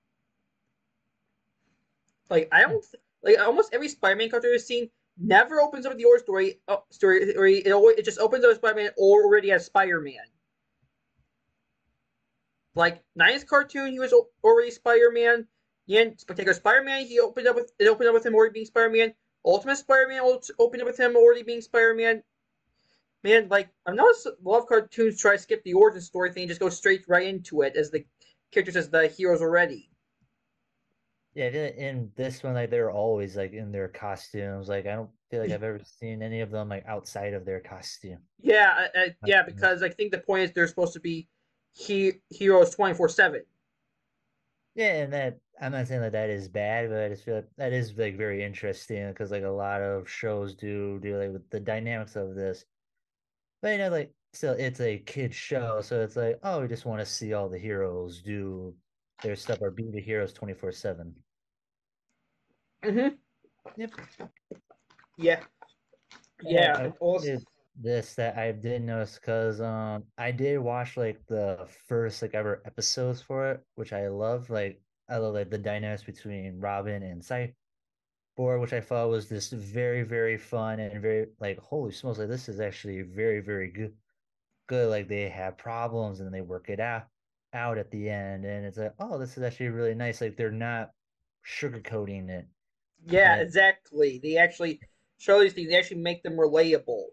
like 2.29 2.49
I 2.51 2.61
don't 2.61 2.83
like 3.21 3.39
almost 3.39 3.73
every 3.73 3.87
Spider-Man 3.87 4.29
cartoon 4.29 4.51
I've 4.55 4.61
seen 4.61 4.89
never 5.17 5.61
opens 5.61 5.85
up 5.85 5.91
with 5.91 5.99
the 5.99 6.05
origin 6.05 6.25
story. 6.25 6.59
Uh, 6.67 6.77
story, 6.89 7.21
it 7.21 7.71
always 7.71 7.97
it 7.97 8.05
just 8.05 8.19
opens 8.19 8.43
up 8.43 8.49
with 8.49 8.57
Spider-Man 8.57 8.91
already 8.97 9.51
as 9.51 9.65
Spider-Man. 9.65 10.25
Like 12.75 13.03
'90s 13.19 13.45
cartoon, 13.45 13.91
he 13.91 13.99
was 13.99 14.13
already 14.43 14.71
Spider-Man. 14.71 15.47
Yeah, 15.85 16.05
Spectacular 16.17 16.53
Spider-Man, 16.53 17.05
he 17.05 17.19
opened 17.19 17.47
up 17.47 17.55
with 17.55 17.71
it 17.79 17.87
opened 17.87 18.09
up 18.09 18.13
with 18.13 18.25
him 18.25 18.35
already 18.35 18.53
being 18.53 18.65
Spider-Man. 18.65 19.13
Ultimate 19.45 19.75
Spider-Man 19.75 20.21
opened 20.57 20.81
up 20.81 20.87
with 20.87 20.99
him 20.99 21.15
already 21.15 21.43
being 21.43 21.61
Spider-Man. 21.61 22.23
Man, 23.23 23.47
like 23.49 23.69
I've 23.85 23.95
noticed 23.95 24.25
a 24.25 24.35
lot 24.43 24.59
of 24.59 24.67
cartoons 24.67 25.19
try 25.19 25.33
to 25.33 25.37
skip 25.37 25.63
the 25.63 25.73
origin 25.73 26.01
story 26.01 26.31
thing 26.31 26.43
and 26.43 26.49
just 26.49 26.59
go 26.59 26.69
straight 26.69 27.03
right 27.07 27.27
into 27.27 27.61
it 27.61 27.75
as 27.75 27.91
the 27.91 28.05
characters 28.51 28.75
as 28.75 28.89
the 28.89 29.07
heroes 29.07 29.41
already. 29.41 29.89
Yeah, 31.35 31.47
in 31.47 32.11
this 32.15 32.43
one, 32.43 32.53
like 32.53 32.69
they're 32.69 32.91
always 32.91 33.35
like 33.35 33.53
in 33.53 33.71
their 33.71 33.87
costumes. 33.87 34.69
Like 34.69 34.85
I 34.85 34.95
don't 34.95 35.09
feel 35.31 35.41
like 35.41 35.51
I've 35.51 35.63
ever 35.63 35.81
seen 35.83 36.21
any 36.21 36.41
of 36.41 36.51
them 36.51 36.69
like 36.69 36.85
outside 36.85 37.33
of 37.33 37.43
their 37.43 37.59
costume. 37.59 38.19
Yeah, 38.39 38.87
uh, 38.95 39.09
yeah, 39.25 39.41
because 39.43 39.81
I 39.81 39.89
think 39.89 40.11
the 40.11 40.19
point 40.19 40.43
is 40.43 40.51
they're 40.51 40.67
supposed 40.67 40.93
to 40.93 40.99
be 40.99 41.27
he 41.73 42.13
heroes 42.29 42.73
twenty 42.75 42.93
four 42.93 43.09
seven. 43.09 43.43
Yeah, 44.75 45.03
and 45.03 45.13
that 45.13 45.39
I'm 45.61 45.71
not 45.71 45.87
saying 45.87 46.01
that 46.01 46.13
that 46.13 46.29
is 46.29 46.47
bad, 46.47 46.89
but 46.89 47.03
I 47.03 47.09
just 47.09 47.23
feel 47.23 47.35
like 47.35 47.47
that 47.57 47.73
is 47.73 47.93
like 47.97 48.17
very 48.17 48.43
interesting 48.43 49.09
because 49.09 49.31
like 49.31 49.43
a 49.43 49.49
lot 49.49 49.81
of 49.81 50.09
shows 50.09 50.55
do 50.55 50.99
do 50.99 51.17
like 51.17 51.31
with 51.31 51.49
the 51.49 51.59
dynamics 51.59 52.15
of 52.15 52.35
this. 52.35 52.65
But 53.61 53.73
you 53.73 53.77
know, 53.79 53.89
like 53.89 54.13
still, 54.33 54.53
it's 54.53 54.81
a 54.81 54.97
kid 54.99 55.33
show, 55.33 55.81
so 55.81 56.01
it's 56.01 56.15
like 56.15 56.39
oh, 56.43 56.61
we 56.61 56.67
just 56.67 56.85
want 56.85 56.99
to 57.01 57.05
see 57.05 57.33
all 57.33 57.49
the 57.49 57.59
heroes 57.59 58.21
do 58.21 58.73
their 59.21 59.35
stuff 59.35 59.59
or 59.61 59.71
be 59.71 59.89
the 59.91 60.01
heroes 60.01 60.33
twenty 60.33 60.53
four 60.53 60.71
seven. 60.71 61.15
mm-hmm 62.83 63.15
Yep. 63.77 63.91
Yeah. 65.17 65.39
Yeah. 66.41 66.91
Also, 66.99 67.37
this 67.75 68.15
that 68.15 68.37
I 68.37 68.51
did 68.51 68.83
notice 68.83 69.17
because 69.19 69.59
um 69.61 70.03
I 70.17 70.31
did 70.31 70.59
watch 70.59 70.95
like 70.97 71.25
the 71.27 71.67
first 71.87 72.21
like 72.21 72.33
ever 72.35 72.61
episodes 72.65 73.21
for 73.21 73.51
it, 73.51 73.61
which 73.75 73.93
I 73.93 74.07
love. 74.07 74.49
Like 74.49 74.81
I 75.09 75.17
love 75.17 75.33
like 75.33 75.49
the 75.49 75.57
dynamics 75.57 76.03
between 76.03 76.59
Robin 76.59 77.03
and 77.03 77.21
Cyborg, 77.21 78.61
which 78.61 78.73
I 78.73 78.81
thought 78.81 79.09
was 79.09 79.29
just 79.29 79.53
very 79.53 80.03
very 80.03 80.37
fun 80.37 80.79
and 80.79 81.01
very 81.01 81.27
like 81.39 81.59
holy 81.59 81.91
smokes, 81.91 82.19
like 82.19 82.29
this 82.29 82.49
is 82.49 82.59
actually 82.59 83.01
very 83.01 83.39
very 83.39 83.71
good. 83.71 83.93
Good, 84.67 84.89
like 84.89 85.09
they 85.09 85.27
have 85.29 85.57
problems 85.57 86.21
and 86.21 86.33
they 86.33 86.41
work 86.41 86.69
it 86.69 86.79
out 86.79 87.07
out 87.53 87.77
at 87.77 87.91
the 87.91 88.09
end, 88.09 88.45
and 88.45 88.65
it's 88.65 88.77
like 88.77 88.93
oh 88.99 89.17
this 89.17 89.37
is 89.37 89.43
actually 89.43 89.69
really 89.69 89.95
nice. 89.95 90.21
Like 90.21 90.37
they're 90.37 90.51
not 90.51 90.91
sugarcoating 91.45 92.29
it. 92.29 92.47
Yeah, 93.05 93.33
and, 93.33 93.41
exactly. 93.41 94.19
They 94.23 94.37
actually 94.37 94.79
show 95.17 95.41
these 95.41 95.53
things. 95.53 95.69
They 95.69 95.77
actually 95.77 96.01
make 96.01 96.23
them 96.23 96.37
relatable. 96.37 97.05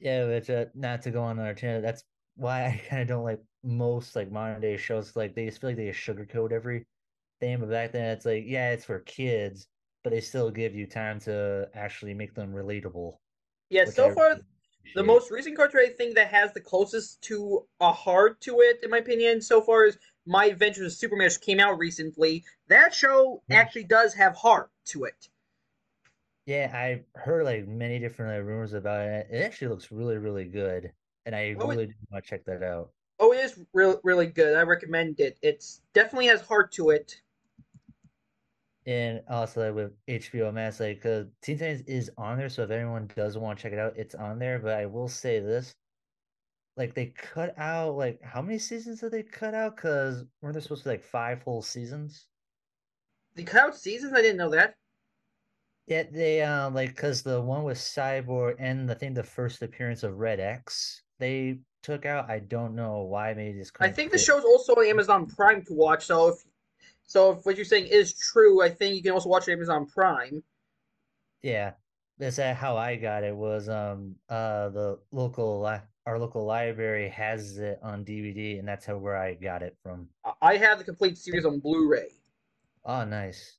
Yeah, 0.00 0.26
but 0.26 0.50
uh, 0.50 0.64
not 0.74 1.02
to 1.02 1.10
go 1.10 1.22
on 1.22 1.38
our 1.38 1.54
channel. 1.54 1.82
That's 1.82 2.04
why 2.36 2.66
I 2.66 2.82
kind 2.88 3.02
of 3.02 3.08
don't 3.08 3.24
like 3.24 3.40
most 3.62 4.16
like 4.16 4.32
modern 4.32 4.60
day 4.60 4.76
shows. 4.76 5.14
Like 5.14 5.34
they 5.34 5.46
just 5.46 5.60
feel 5.60 5.70
like 5.70 5.76
they 5.76 5.88
sugarcoat 5.90 6.52
every 6.52 6.86
thing. 7.38 7.60
But 7.60 7.70
back 7.70 7.92
then, 7.92 8.10
it's 8.10 8.26
like 8.26 8.44
yeah, 8.46 8.70
it's 8.70 8.84
for 8.84 9.00
kids, 9.00 9.66
but 10.02 10.10
they 10.10 10.20
still 10.20 10.50
give 10.50 10.74
you 10.74 10.86
time 10.86 11.20
to 11.20 11.68
actually 11.74 12.14
make 12.14 12.34
them 12.34 12.52
relatable. 12.52 13.12
Yeah, 13.68 13.84
so 13.84 14.10
I 14.10 14.14
far, 14.14 14.36
the 14.94 15.02
most 15.04 15.30
recent 15.30 15.56
cartoon 15.56 15.82
I 15.86 15.90
think 15.90 16.14
that 16.16 16.28
has 16.28 16.52
the 16.52 16.60
closest 16.60 17.22
to 17.22 17.66
a 17.80 17.92
heart 17.92 18.40
to 18.42 18.60
it, 18.60 18.80
in 18.82 18.90
my 18.90 18.98
opinion, 18.98 19.40
so 19.40 19.60
far 19.60 19.84
is 19.84 19.98
My 20.26 20.46
Adventures 20.46 20.92
of 20.92 20.98
Superman, 20.98 21.26
which 21.26 21.40
came 21.40 21.60
out 21.60 21.78
recently. 21.78 22.44
That 22.68 22.92
show 22.94 23.42
mm-hmm. 23.44 23.52
actually 23.52 23.84
does 23.84 24.14
have 24.14 24.34
heart 24.34 24.70
to 24.86 25.04
it. 25.04 25.28
Yeah, 26.50 26.72
I've 26.74 27.04
heard 27.14 27.44
like 27.44 27.68
many 27.68 28.00
different 28.00 28.36
like, 28.36 28.44
rumors 28.44 28.72
about 28.72 29.06
it. 29.06 29.28
It 29.30 29.44
actually 29.44 29.68
looks 29.68 29.92
really, 29.92 30.16
really 30.18 30.46
good, 30.46 30.90
and 31.24 31.32
I 31.32 31.54
oh, 31.56 31.68
really 31.68 31.84
it, 31.84 31.90
do 31.90 31.94
want 32.10 32.24
to 32.24 32.28
check 32.28 32.44
that 32.46 32.64
out. 32.64 32.90
Oh, 33.20 33.32
it 33.32 33.38
is 33.38 33.60
really, 33.72 33.98
really 34.02 34.26
good. 34.26 34.56
I 34.56 34.62
recommend 34.62 35.20
it. 35.20 35.38
It's 35.42 35.82
definitely 35.94 36.26
has 36.26 36.40
heart 36.40 36.72
to 36.72 36.90
it. 36.90 37.14
And 38.84 39.22
also 39.30 39.64
like, 39.64 39.76
with 39.76 39.92
HBO 40.08 40.52
Max, 40.52 40.80
like 40.80 40.96
because 40.96 41.28
Teen 41.40 41.56
Titans 41.56 41.82
is 41.82 42.10
on 42.18 42.36
there, 42.36 42.48
so 42.48 42.64
if 42.64 42.72
anyone 42.72 43.08
does 43.14 43.38
want 43.38 43.56
to 43.56 43.62
check 43.62 43.72
it 43.72 43.78
out, 43.78 43.96
it's 43.96 44.16
on 44.16 44.40
there. 44.40 44.58
But 44.58 44.72
I 44.72 44.86
will 44.86 45.06
say 45.06 45.38
this: 45.38 45.72
like 46.76 46.96
they 46.96 47.14
cut 47.16 47.56
out 47.58 47.96
like 47.96 48.20
how 48.24 48.42
many 48.42 48.58
seasons 48.58 48.98
did 48.98 49.12
they 49.12 49.22
cut 49.22 49.54
out? 49.54 49.76
Because 49.76 50.24
weren't 50.42 50.54
there 50.54 50.62
supposed 50.62 50.82
to 50.82 50.88
be 50.88 50.94
like 50.94 51.04
five 51.04 51.44
whole 51.44 51.62
seasons? 51.62 52.26
They 53.36 53.44
cut 53.44 53.62
out 53.62 53.76
seasons. 53.76 54.14
I 54.14 54.20
didn't 54.20 54.38
know 54.38 54.50
that. 54.50 54.74
Yeah, 55.90 56.04
they 56.08 56.40
um 56.42 56.72
like 56.72 56.90
because 56.90 57.22
the 57.22 57.40
one 57.40 57.64
with 57.64 57.76
Cyborg 57.76 58.54
and 58.60 58.88
I 58.88 58.94
think 58.94 59.16
the 59.16 59.24
first 59.24 59.60
appearance 59.60 60.04
of 60.04 60.18
Red 60.18 60.38
X 60.38 61.02
they 61.18 61.58
took 61.82 62.06
out. 62.06 62.30
I 62.30 62.38
don't 62.38 62.76
know 62.76 63.00
why. 63.00 63.34
Maybe 63.34 63.58
just 63.58 63.72
I 63.80 63.88
think 63.90 64.12
the 64.12 64.18
show's 64.18 64.44
also 64.44 64.74
on 64.74 64.86
Amazon 64.86 65.26
Prime 65.26 65.64
to 65.64 65.74
watch. 65.74 66.06
So 66.06 66.28
if 66.28 66.36
so, 67.02 67.32
if 67.32 67.44
what 67.44 67.56
you're 67.56 67.64
saying 67.64 67.88
is 67.88 68.14
true, 68.16 68.62
I 68.62 68.68
think 68.68 68.94
you 68.94 69.02
can 69.02 69.10
also 69.10 69.28
watch 69.28 69.48
Amazon 69.48 69.84
Prime. 69.84 70.44
Yeah, 71.42 71.72
that's 72.18 72.36
how 72.36 72.76
I 72.76 72.94
got 72.94 73.24
it. 73.24 73.34
Was 73.34 73.68
um 73.68 74.14
uh 74.28 74.68
the 74.68 75.00
local 75.10 75.60
li- 75.60 75.82
our 76.06 76.20
local 76.20 76.46
library 76.46 77.08
has 77.08 77.58
it 77.58 77.80
on 77.82 78.04
DVD, 78.04 78.60
and 78.60 78.68
that's 78.68 78.86
how 78.86 78.96
where 78.96 79.16
I 79.16 79.34
got 79.34 79.64
it 79.64 79.76
from. 79.82 80.08
I 80.40 80.56
have 80.56 80.78
the 80.78 80.84
complete 80.84 81.18
series 81.18 81.44
on 81.44 81.58
Blu-ray. 81.58 82.12
Oh, 82.84 83.04
nice. 83.04 83.56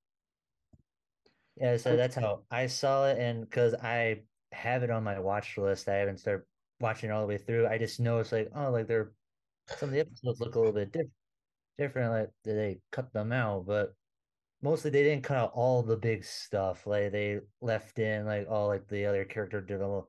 Yeah, 1.61 1.77
so 1.77 1.95
that's 1.95 2.15
how 2.15 2.41
I 2.49 2.65
saw 2.65 3.07
it, 3.07 3.19
and 3.19 3.41
because 3.47 3.75
I 3.75 4.21
have 4.51 4.81
it 4.81 4.89
on 4.89 5.03
my 5.03 5.19
watch 5.19 5.59
list, 5.59 5.87
I 5.87 5.93
haven't 5.93 6.17
started 6.17 6.43
watching 6.79 7.11
it 7.11 7.13
all 7.13 7.21
the 7.21 7.27
way 7.27 7.37
through. 7.37 7.67
I 7.67 7.77
just 7.77 7.99
noticed 7.99 8.31
like, 8.31 8.49
oh, 8.55 8.71
like 8.71 8.87
they're 8.87 9.11
some 9.77 9.89
of 9.89 9.93
the 9.93 9.99
episodes 9.99 10.39
look 10.39 10.55
a 10.55 10.57
little 10.57 10.73
bit 10.73 10.91
different. 10.91 11.11
Different, 11.77 12.11
like 12.11 12.29
they 12.43 12.79
cut 12.91 13.13
them 13.13 13.31
out, 13.31 13.67
but 13.67 13.93
mostly 14.63 14.89
they 14.89 15.03
didn't 15.03 15.23
cut 15.23 15.37
out 15.37 15.51
all 15.53 15.83
the 15.83 15.97
big 15.97 16.25
stuff. 16.25 16.87
Like 16.87 17.11
they 17.11 17.39
left 17.61 17.99
in 17.99 18.25
like 18.25 18.47
all 18.49 18.67
like 18.67 18.87
the 18.87 19.05
other 19.05 19.23
character 19.23 19.61
development. 19.61 20.07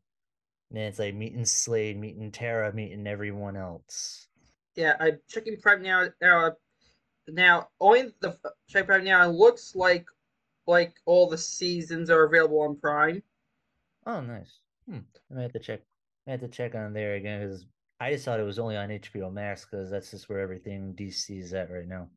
It's 0.71 0.99
like 0.99 1.15
meeting 1.15 1.45
Slade, 1.45 2.01
meeting 2.01 2.31
Tara, 2.31 2.73
meeting 2.73 3.07
everyone 3.07 3.59
else. 3.59 4.27
Yeah, 4.75 4.97
I'm 4.99 5.19
checking 5.29 5.61
Prime 5.61 5.83
now. 5.83 6.07
Uh, 6.25 6.53
now, 7.29 7.69
only 7.79 8.15
the 8.21 8.39
check 8.71 8.87
Prime 8.87 9.05
now. 9.05 9.29
It 9.29 9.35
looks 9.35 9.77
like 9.77 10.07
like 10.66 10.95
all 11.07 11.28
the 11.28 11.38
seasons 11.38 12.11
are 12.11 12.25
available 12.25 12.61
on 12.61 12.76
Prime. 12.76 13.23
Oh, 14.07 14.21
nice. 14.21 14.61
Hmm. 14.88 14.99
I 15.31 15.35
might 15.35 15.42
have 15.42 15.52
to 15.52 15.59
check. 15.59 15.81
I 16.26 16.33
have 16.33 16.40
to 16.40 16.49
check 16.49 16.75
on 16.75 16.92
there 16.92 17.14
again 17.14 17.40
because 17.40 17.66
I 18.00 18.12
just 18.12 18.25
thought 18.25 18.40
it 18.40 18.45
was 18.45 18.59
only 18.59 18.76
on 18.76 18.88
HBO 18.88 19.33
Max 19.33 19.64
because 19.64 19.90
that's 19.90 20.11
just 20.11 20.28
where 20.28 20.40
everything 20.40 20.95
DC 20.99 21.40
is 21.40 21.54
at 21.54 21.71
right 21.71 21.87
now. 21.87 22.09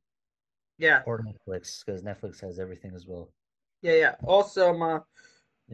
Yeah. 0.77 1.01
Or 1.05 1.23
Netflix 1.23 1.83
because 1.85 2.03
Netflix 2.03 2.41
has 2.41 2.59
everything 2.59 2.93
as 2.95 3.05
well. 3.07 3.29
Yeah, 3.81 3.93
yeah. 3.93 4.15
Also, 4.23 4.71
um, 4.71 4.81
uh, 4.81 4.93
yeah. 4.93 4.99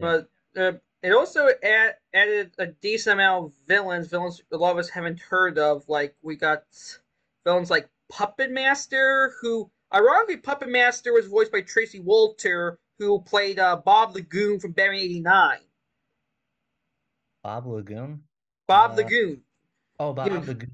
but 0.00 0.28
uh, 0.56 0.72
it 1.02 1.12
also 1.12 1.48
add, 1.62 1.96
added 2.14 2.52
a 2.58 2.66
decent 2.66 3.14
amount 3.14 3.46
of 3.46 3.52
villains. 3.66 4.08
Villains 4.08 4.40
a 4.52 4.56
lot 4.56 4.72
of 4.72 4.78
us 4.78 4.88
haven't 4.88 5.20
heard 5.20 5.58
of. 5.58 5.88
Like 5.88 6.14
we 6.22 6.36
got 6.36 6.64
villains 7.44 7.70
like 7.70 7.88
Puppet 8.10 8.50
Master, 8.50 9.34
who 9.40 9.70
Ironically, 9.94 10.38
Puppet 10.38 10.68
Master 10.68 11.12
was 11.12 11.26
voiced 11.26 11.52
by 11.52 11.60
Tracy 11.60 12.00
Walter, 12.00 12.78
who 12.98 13.20
played 13.20 13.58
uh, 13.58 13.76
Bob 13.76 14.14
the 14.14 14.22
Goon 14.22 14.58
from 14.58 14.72
Batman 14.72 15.00
'89. 15.00 15.58
Bob 17.42 17.64
the 17.64 17.82
Goon. 17.82 18.22
Bob 18.66 18.92
uh, 18.92 18.94
the 18.94 19.04
Goon. 19.04 19.42
Oh, 19.98 20.12
Bob 20.12 20.46
the 20.46 20.54
Goon. 20.54 20.70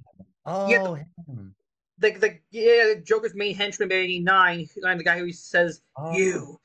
Oh, 0.46 0.68
yeah, 0.68 1.04
him. 1.26 1.54
The, 1.98 2.10
the 2.12 2.38
yeah, 2.50 2.94
Joker's 3.02 3.34
main 3.34 3.56
henchman, 3.56 3.88
Batman 3.88 4.04
'89. 4.04 4.68
I'm 4.86 4.98
the 4.98 5.04
guy 5.04 5.18
who 5.18 5.32
says, 5.32 5.82
oh. 5.96 6.12
"You 6.12 6.60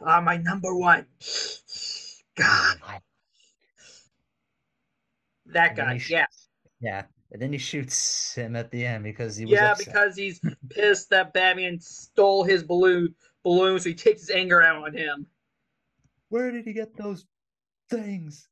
are 0.00 0.22
my 0.22 0.36
number 0.36 0.74
one." 0.74 1.06
God. 2.34 3.02
That 5.46 5.76
guy, 5.76 6.00
yeah. 6.08 6.26
Yeah. 6.80 7.02
And 7.32 7.40
then 7.40 7.52
he 7.52 7.58
shoots 7.58 8.34
him 8.34 8.56
at 8.56 8.70
the 8.70 8.84
end 8.84 9.04
because 9.04 9.36
he 9.36 9.44
was 9.44 9.52
yeah, 9.52 9.72
upset. 9.72 9.86
because 9.86 10.16
he's 10.16 10.40
pissed 10.68 11.10
that 11.10 11.32
Batman 11.32 11.78
stole 11.78 12.42
his 12.42 12.64
balloon 12.64 13.14
balloon, 13.44 13.78
so 13.78 13.88
he 13.88 13.94
takes 13.94 14.22
his 14.22 14.30
anger 14.30 14.62
out 14.62 14.84
on 14.84 14.96
him. 14.96 15.26
Where 16.28 16.50
did 16.50 16.64
he 16.64 16.72
get 16.72 16.96
those 16.96 17.26
things? 17.88 18.48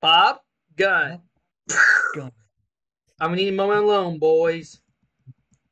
Bob, 0.00 0.40
gun. 0.76 1.20
Gun. 2.14 2.32
I'm 3.20 3.30
gonna 3.30 3.36
need 3.36 3.48
a 3.48 3.56
moment 3.56 3.80
alone, 3.82 4.18
boys. 4.18 4.80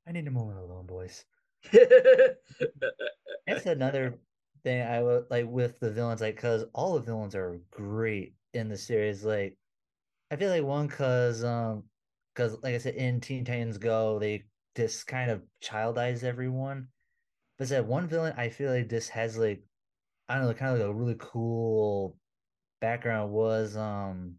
I 0.07 0.13
need 0.13 0.27
a 0.27 0.31
moment 0.31 0.59
alone, 0.59 0.87
boys. 0.87 1.25
That's 1.73 3.67
another 3.67 4.19
thing 4.63 4.83
I 4.83 5.03
would 5.03 5.27
like 5.31 5.47
with 5.47 5.79
the 5.81 5.91
villains, 5.91 6.21
like 6.21 6.37
because 6.37 6.65
all 6.75 6.95
the 6.95 7.01
villains 7.01 7.35
are 7.35 7.61
great 7.71 8.35
in 8.53 8.69
the 8.69 8.77
series. 8.77 9.25
Like, 9.25 9.57
I 10.31 10.37
feel 10.37 10.51
like 10.51 10.65
one 10.65 10.89
because 10.89 11.45
um 11.45 11.85
because 12.37 12.63
like 12.63 12.75
I 12.75 12.79
said, 12.79 12.95
in 12.97 13.21
Teen 13.21 13.45
Titans 13.45 13.79
Go, 13.79 14.19
they 14.19 14.45
just 14.77 15.07
kind 15.07 15.31
of 15.31 15.43
childize 15.63 16.23
everyone. 16.23 16.89
But 17.59 17.69
that 17.71 17.87
one 17.87 18.09
villain, 18.09 18.35
I 18.37 18.51
feel 18.51 18.73
like 18.73 18.89
this 18.89 19.09
has 19.11 19.39
like 19.39 19.63
I 20.29 20.37
don't 20.37 20.47
know, 20.47 20.55
kind 20.55 20.73
of 20.75 20.81
like 20.81 20.89
a 20.89 20.95
really 20.95 21.17
cool 21.19 22.17
background 22.81 23.33
was 23.33 23.77
um 23.77 24.37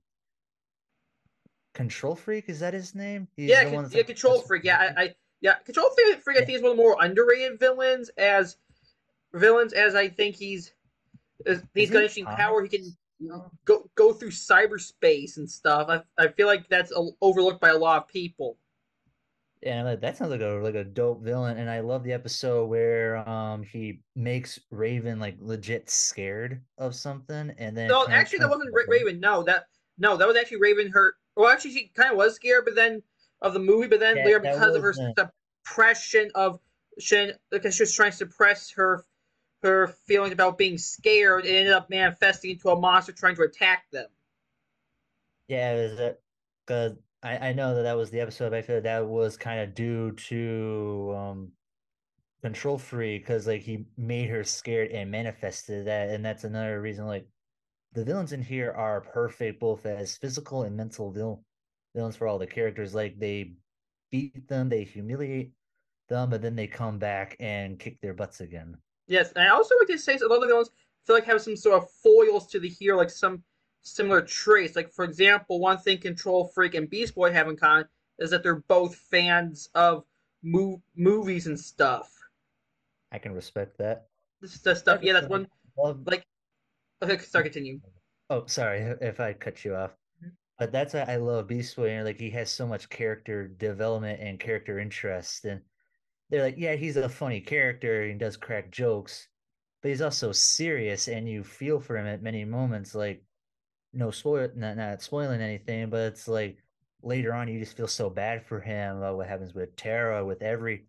Control 1.74 2.16
Freak. 2.16 2.50
Is 2.50 2.60
that 2.60 2.74
his 2.74 2.96
name? 2.96 3.28
He's 3.36 3.50
Yeah, 3.52 3.64
the 3.64 3.72
con- 3.72 3.90
yeah, 3.92 3.98
like 3.98 4.08
Control 4.08 4.42
Freak. 4.42 4.64
Yeah, 4.64 4.94
I, 4.98 5.04
I 5.04 5.16
yeah, 5.42 5.56
Control 5.56 5.90
Freak. 5.92 6.22
Freak 6.24 6.38
I 6.38 6.40
yeah, 6.42 6.46
think 6.46 6.56
is 6.58 6.62
one 6.62 6.72
of 6.72 6.78
the 6.78 6.84
more 6.84 6.98
underrated 7.00 7.60
villains. 7.60 8.10
As 8.18 8.58
villains, 9.34 9.74
as 9.74 9.96
I 9.96 10.10
think 10.10 10.36
he's 10.36 10.74
he's 11.46 11.62
he 11.74 11.86
got 11.88 11.98
in 12.00 12.04
interesting 12.04 12.26
power. 12.26 12.64
He 12.64 12.70
can 12.70 12.98
go 13.66 13.90
go 13.96 14.14
through 14.14 14.32
cyberspace 14.32 15.38
and 15.38 15.50
stuff. 15.50 15.88
I 15.90 16.04
I 16.24 16.30
feel 16.30 16.48
like 16.48 16.68
that's 16.70 16.92
a, 16.92 17.10
overlooked 17.22 17.62
by 17.62 17.70
a 17.70 17.78
lot 17.78 18.04
of 18.04 18.08
people. 18.08 18.58
Yeah, 19.62 19.96
that 19.96 20.18
sounds 20.18 20.30
like 20.32 20.42
a 20.42 20.60
like 20.62 20.76
a 20.76 20.84
dope 20.84 21.24
villain, 21.24 21.58
and 21.58 21.70
I 21.70 21.80
love 21.80 22.04
the 22.04 22.14
episode 22.14 22.68
where 22.68 23.18
um 23.28 23.64
he 23.64 24.02
makes 24.16 24.60
Raven 24.70 25.20
like 25.20 25.38
legit 25.40 25.90
scared 25.90 26.64
of 26.78 26.94
something, 26.96 27.50
and 27.58 27.76
then 27.76 27.90
No, 27.90 28.08
actually, 28.12 28.40
that 28.40 28.50
wasn't 28.50 28.74
Raven. 28.88 29.20
No, 29.20 29.44
that 29.44 29.68
no, 29.98 30.18
that 30.18 30.28
was 30.28 30.38
actually 30.38 30.58
Raven. 30.58 30.92
Her 30.92 31.16
well, 31.36 31.50
actually, 31.50 31.72
she 31.74 31.88
kind 31.90 32.12
of 32.12 32.18
was 32.18 32.36
scared, 32.36 32.66
but 32.66 32.76
then 32.76 33.02
of 33.42 33.54
the 33.54 33.60
movie, 33.60 33.88
but 33.88 34.00
then 34.00 34.18
Yeah, 34.18 34.26
later 34.26 34.40
because 34.40 34.76
of 34.76 34.82
her 34.82 34.94
suppression 34.94 36.32
of 36.36 36.60
Shin, 37.00 37.34
because 37.52 37.76
she 37.76 37.84
was 37.84 37.94
trying 37.94 38.12
to 38.12 38.18
suppress 38.18 38.72
her 38.72 39.06
her 39.64 39.88
feelings 39.88 40.34
about 40.34 40.58
being 40.58 40.78
scared, 40.78 41.46
it 41.46 41.56
ended 41.56 41.74
up 41.74 41.90
manifesting 41.90 42.52
into 42.52 42.70
a 42.70 42.80
monster 42.80 43.12
trying 43.12 43.36
to 43.36 43.44
attack 43.44 43.86
them. 43.92 44.08
Yeah, 45.48 45.74
it 45.74 46.00
was 46.00 46.16
because 46.66 46.98
I 47.24 47.50
I 47.50 47.54
know 47.54 47.76
that 47.76 47.84
that 47.84 47.94
was 47.98 48.12
the 48.12 48.20
episode. 48.20 48.54
I 48.54 48.62
feel 48.62 48.82
that 48.82 49.08
was 49.08 49.38
kind 49.38 49.60
of 49.62 49.74
due 49.76 50.12
to 50.14 51.14
um 51.16 51.52
Control 52.42 52.78
Free 52.80 53.20
because 53.20 53.48
like 53.48 53.64
he 53.64 53.86
made 53.98 54.30
her 54.30 54.44
scared 54.44 54.92
and 54.92 55.12
manifested 55.12 55.88
that, 55.88 56.10
and 56.10 56.26
that's 56.26 56.44
another 56.46 56.82
reason 56.82 57.08
like 57.08 57.28
the 57.94 58.06
villains 58.06 58.34
in 58.34 58.44
here 58.44 58.72
are 58.74 59.02
perfect 59.02 59.60
both 59.60 59.86
as 59.86 60.18
physical 60.18 60.64
and 60.64 60.78
mental 60.78 61.12
vil 61.12 61.44
villains 61.96 62.16
for 62.18 62.28
all 62.28 62.40
the 62.40 62.48
characters. 62.48 62.96
Like 62.96 63.20
they 63.20 63.56
beat 64.12 64.48
them, 64.50 64.70
they 64.70 64.84
humiliate 64.86 65.54
them, 66.10 66.30
but 66.32 66.42
then 66.44 66.56
they 66.58 66.68
come 66.68 67.00
back 67.00 67.38
and 67.40 67.80
kick 67.80 68.02
their 68.02 68.14
butts 68.16 68.42
again. 68.42 68.78
Yes, 69.08 69.32
and 69.32 69.44
I 69.44 69.50
also 69.50 69.76
like 69.80 69.88
to 69.88 69.98
say 69.98 70.16
a 70.16 70.28
lot 70.28 70.36
of 70.36 70.42
the 70.42 70.48
villains 70.48 70.70
feel 71.06 71.16
like 71.16 71.26
have 71.26 71.42
some 71.42 71.56
sort 71.56 71.82
of 71.82 71.90
foils 71.90 72.48
to 72.48 72.60
the 72.60 72.70
hero, 72.70 72.98
like 72.98 73.10
some 73.10 73.44
similar 73.82 74.22
traits. 74.22 74.76
Like 74.76 74.92
for 74.92 75.06
example, 75.06 75.60
one 75.60 75.78
thing 75.78 75.98
Control 75.98 76.48
Freak 76.54 76.76
and 76.76 76.90
Beast 76.90 77.16
Boy 77.16 77.32
have 77.32 77.48
in 77.48 77.56
common 77.56 77.86
is 78.20 78.30
that 78.32 78.44
they're 78.44 78.64
both 78.68 78.96
fans 78.96 79.70
of 79.76 80.04
mov- 80.44 80.82
movies 80.96 81.48
and 81.48 81.60
stuff. 81.60 82.12
I 83.12 83.20
can 83.20 83.34
respect 83.34 83.78
that. 83.78 84.08
This 84.42 84.56
is 84.56 84.62
the 84.62 84.76
stuff. 84.76 85.02
Yeah, 85.02 85.14
that's 85.14 85.28
one. 85.28 85.48
Um, 85.84 86.04
like, 86.08 86.26
okay, 87.04 87.20
sorry, 87.20 87.44
continue. 87.44 87.80
Oh, 88.32 88.48
sorry 88.48 88.80
if 89.02 89.20
I 89.20 89.34
cut 89.34 89.64
you 89.64 89.76
off. 89.76 89.92
Mm-hmm. 89.92 90.30
But 90.58 90.72
that's 90.72 90.96
why 90.96 91.02
I 91.02 91.18
love 91.18 91.46
Beast 91.46 91.76
Boy. 91.76 91.92
And 91.92 92.04
like 92.04 92.20
he 92.20 92.32
has 92.32 92.50
so 92.50 92.66
much 92.66 92.90
character 92.90 93.48
development 93.48 94.20
and 94.20 94.40
character 94.40 94.80
interest. 94.80 95.46
And 95.46 95.62
they're 96.30 96.44
like, 96.44 96.56
yeah, 96.58 96.76
he's 96.76 96.98
a 96.98 97.10
funny 97.10 97.42
character 97.42 98.04
and 98.04 98.20
does 98.20 98.38
crack 98.38 98.72
jokes, 98.72 99.28
but 99.82 99.90
he's 99.90 100.02
also 100.02 100.32
serious 100.32 101.08
and 101.08 101.28
you 101.28 101.44
feel 101.44 101.80
for 101.80 101.98
him 101.98 102.08
at 102.08 102.22
many 102.22 102.46
moments. 102.46 102.94
Like, 102.96 103.24
no 103.94 104.12
spoil 104.12 104.50
not 104.56 104.78
not 104.78 105.02
spoiling 105.02 105.42
anything, 105.42 105.90
but 105.90 106.02
it's 106.02 106.28
like 106.28 106.58
later 107.02 107.34
on 107.34 107.48
you 107.48 107.60
just 107.60 107.78
feel 107.78 107.88
so 107.88 108.10
bad 108.10 108.46
for 108.46 108.60
him 108.60 108.98
about 108.98 109.18
what 109.18 109.28
happens 109.28 109.54
with 109.54 109.76
Tara, 109.76 110.26
with 110.26 110.42
everyone. 110.42 110.86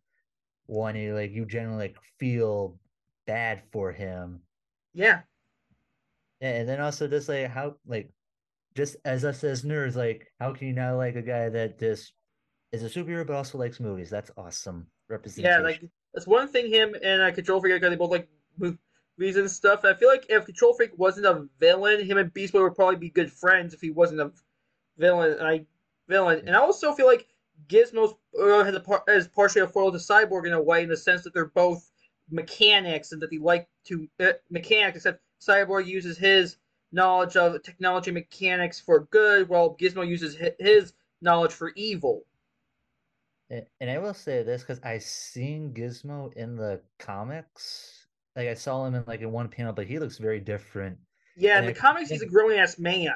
You 0.69 1.15
like 1.15 1.33
you 1.33 1.47
generally 1.47 1.79
like 1.89 1.97
feel 2.19 2.79
bad 3.27 3.63
for 3.73 3.93
him. 3.93 4.41
Yeah, 4.95 5.23
And 6.41 6.69
then 6.69 6.81
also 6.81 7.09
just 7.09 7.29
like 7.29 7.49
how 7.49 7.77
like 7.87 8.11
just 8.75 8.97
as 9.05 9.25
us 9.25 9.45
as 9.45 9.63
nerds, 9.63 9.95
like 9.97 10.33
how 10.41 10.53
can 10.53 10.69
you 10.69 10.75
not 10.75 10.97
like 10.97 11.17
a 11.17 11.23
guy 11.23 11.49
that 11.49 11.79
just 11.79 12.13
is 12.73 12.83
a 12.83 12.87
superhero 12.89 13.27
but 13.27 13.37
also 13.37 13.59
likes 13.59 13.81
movies? 13.81 14.11
That's 14.11 14.31
awesome 14.37 14.89
yeah. 15.37 15.59
Like 15.59 15.83
that's 16.15 16.27
one 16.27 16.49
thing. 16.49 16.71
Him 16.71 16.95
and 17.03 17.23
uh, 17.23 17.33
Control 17.33 17.61
Freak, 17.61 17.75
because 17.75 17.91
they 17.91 17.97
both 17.97 18.11
like 18.11 18.29
movies 18.59 19.37
and 19.37 19.51
stuff. 19.51 19.85
I 19.85 19.95
feel 19.95 20.09
like 20.09 20.27
if 20.29 20.45
Control 20.45 20.75
Freak 20.75 20.99
wasn't 20.99 21.27
a 21.27 21.47
villain, 21.59 22.05
him 22.05 22.19
and 22.19 22.33
Beast 22.33 22.53
Boy 22.53 22.63
would 22.63 22.75
probably 22.75 22.97
be 22.97 23.11
good 23.11 23.33
friends 23.33 23.75
if 23.75 23.81
he 23.81 23.91
wasn't 23.91 24.21
a 24.21 24.33
villain. 24.97 25.39
I 25.41 25.67
villain, 26.09 26.43
and 26.47 26.57
I 26.57 26.61
also 26.61 26.93
feel 26.93 27.07
like 27.07 27.27
Gizmo 27.69 28.17
uh, 28.41 28.65
has 28.65 28.75
a 28.75 28.81
par- 28.81 29.05
is 29.09 29.29
partially 29.29 29.63
a 29.63 29.67
foil 29.67 29.93
to 29.93 29.99
Cyborg 29.99 30.47
in 30.47 30.53
a 30.53 30.63
way, 30.63 30.83
in 30.83 30.89
the 30.89 30.97
sense 30.97 31.23
that 31.25 31.35
they're 31.35 31.47
both 31.47 31.91
mechanics 32.31 33.13
and 33.13 33.23
that 33.23 33.31
they 33.31 33.39
like 33.39 33.69
to 33.87 34.09
uh, 34.21 34.33
mechanics. 34.51 34.99
Except 34.99 35.23
Cyborg 35.41 35.87
uses 35.87 36.19
his 36.19 36.57
knowledge 36.93 37.37
of 37.37 37.63
technology 37.63 38.11
mechanics 38.11 38.81
for 38.81 39.01
good, 39.11 39.49
while 39.49 39.77
Gizmo 39.77 40.07
uses 40.07 40.37
his 40.59 40.93
knowledge 41.21 41.53
for 41.53 41.73
evil. 41.75 42.25
And, 43.51 43.67
and 43.81 43.91
I 43.91 43.99
will 43.99 44.15
say 44.15 44.43
this 44.43 44.63
because 44.63 44.81
I 44.83 44.99
seen 44.99 45.75
Gizmo 45.75 46.33
in 46.35 46.57
the 46.57 46.81
comics. 46.99 48.07
Like 48.37 48.49
I 48.49 48.55
saw 48.55 48.87
him 48.87 48.95
in 48.95 49.05
like 49.07 49.21
in 49.21 49.33
one 49.33 49.49
panel, 49.49 49.73
but 49.73 49.87
he 49.87 49.99
looks 49.99 50.19
very 50.19 50.41
different. 50.41 50.99
Yeah, 51.37 51.59
in 51.61 51.65
the 51.65 51.71
I 51.71 51.75
comics, 51.75 52.11
he's 52.11 52.23
a 52.23 52.27
grown 52.27 52.53
ass 52.53 52.79
man. 52.79 53.15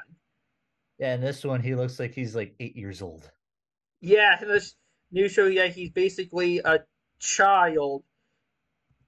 yeah, 0.99 1.14
in 1.14 1.21
this 1.21 1.45
one 1.45 1.61
he 1.61 1.75
looks 1.75 1.99
like 1.99 2.14
he's 2.14 2.35
like 2.35 2.55
eight 2.61 2.77
years 2.77 3.03
old. 3.03 3.31
Yeah, 4.01 4.40
in 4.42 4.49
this 4.49 4.75
new 5.11 5.29
show, 5.29 5.47
yeah, 5.47 5.68
he's 5.68 5.90
basically 5.90 6.59
a 6.59 6.81
child. 7.18 8.05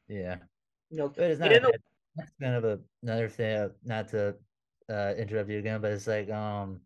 Yeah. 0.09 0.37
You 0.91 0.99
know, 0.99 1.15
But 1.17 1.31
it's 1.31 1.41
not 1.41 1.51
that's 2.17 2.31
kind 2.41 2.55
of 2.55 2.65
a, 2.65 2.81
another 3.03 3.29
thing, 3.29 3.57
uh, 3.57 3.69
not 3.85 4.09
to 4.09 4.37
uh 4.91 5.15
interrupt 5.17 5.51
you 5.51 5.59
again, 5.59 5.81
but 5.81 5.93
it's 5.93 6.07
like 6.07 6.31
um 6.31 6.81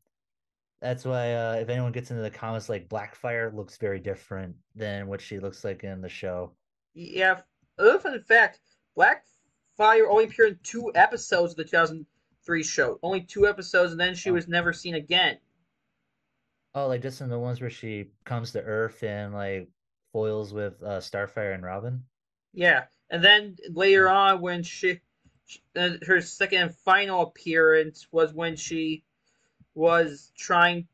That's 0.80 1.04
why 1.04 1.34
uh, 1.34 1.52
if 1.60 1.68
anyone 1.68 1.92
gets 1.92 2.10
into 2.10 2.22
the 2.22 2.30
comments 2.30 2.68
like 2.68 2.88
Blackfire 2.88 3.52
looks 3.54 3.76
very 3.76 3.98
different 4.00 4.56
than 4.74 5.06
what 5.08 5.20
she 5.20 5.38
looks 5.40 5.64
like 5.64 5.82
in 5.84 6.00
the 6.00 6.08
show. 6.08 6.52
Yeah, 6.92 7.40
other 7.78 7.98
fun 7.98 8.22
fact: 8.24 8.60
Blackfire 8.94 10.06
only 10.06 10.24
appeared 10.24 10.50
in 10.52 10.58
two 10.62 10.92
episodes 10.94 11.52
of 11.52 11.56
the 11.56 11.64
2003 11.64 12.62
show. 12.62 12.98
Only 13.02 13.22
two 13.22 13.46
episodes, 13.48 13.92
and 13.92 13.98
then 14.00 14.14
she 14.14 14.30
Oh, 14.30 14.30
was 14.30 14.48
never 14.48 14.74
seen 14.74 14.94
again. 14.94 15.38
oh, 16.74 16.86
like 16.88 17.02
just 17.02 17.20
in 17.20 17.28
the 17.28 17.38
ones 17.38 17.60
where 17.60 17.68
she 17.70 18.10
comes 18.24 18.52
to 18.52 18.62
Earth 18.62 19.02
and 19.02 19.34
like 19.34 19.68
foils 20.12 20.52
with 20.52 20.82
uh, 20.82 20.98
Starfire 21.00 21.54
and 21.54 21.62
Robin. 21.64 22.04
Yeah, 22.52 22.86
and 23.10 23.22
then 23.24 23.56
later 23.70 24.08
on, 24.08 24.40
when 24.40 24.62
she, 24.62 25.00
uh, 25.76 25.90
her 26.06 26.20
second 26.20 26.62
and 26.62 26.76
final 26.76 27.22
appearance 27.22 28.08
was 28.12 28.32
when 28.34 28.56
she 28.56 29.04
was 29.78 30.32
trying 30.36 30.88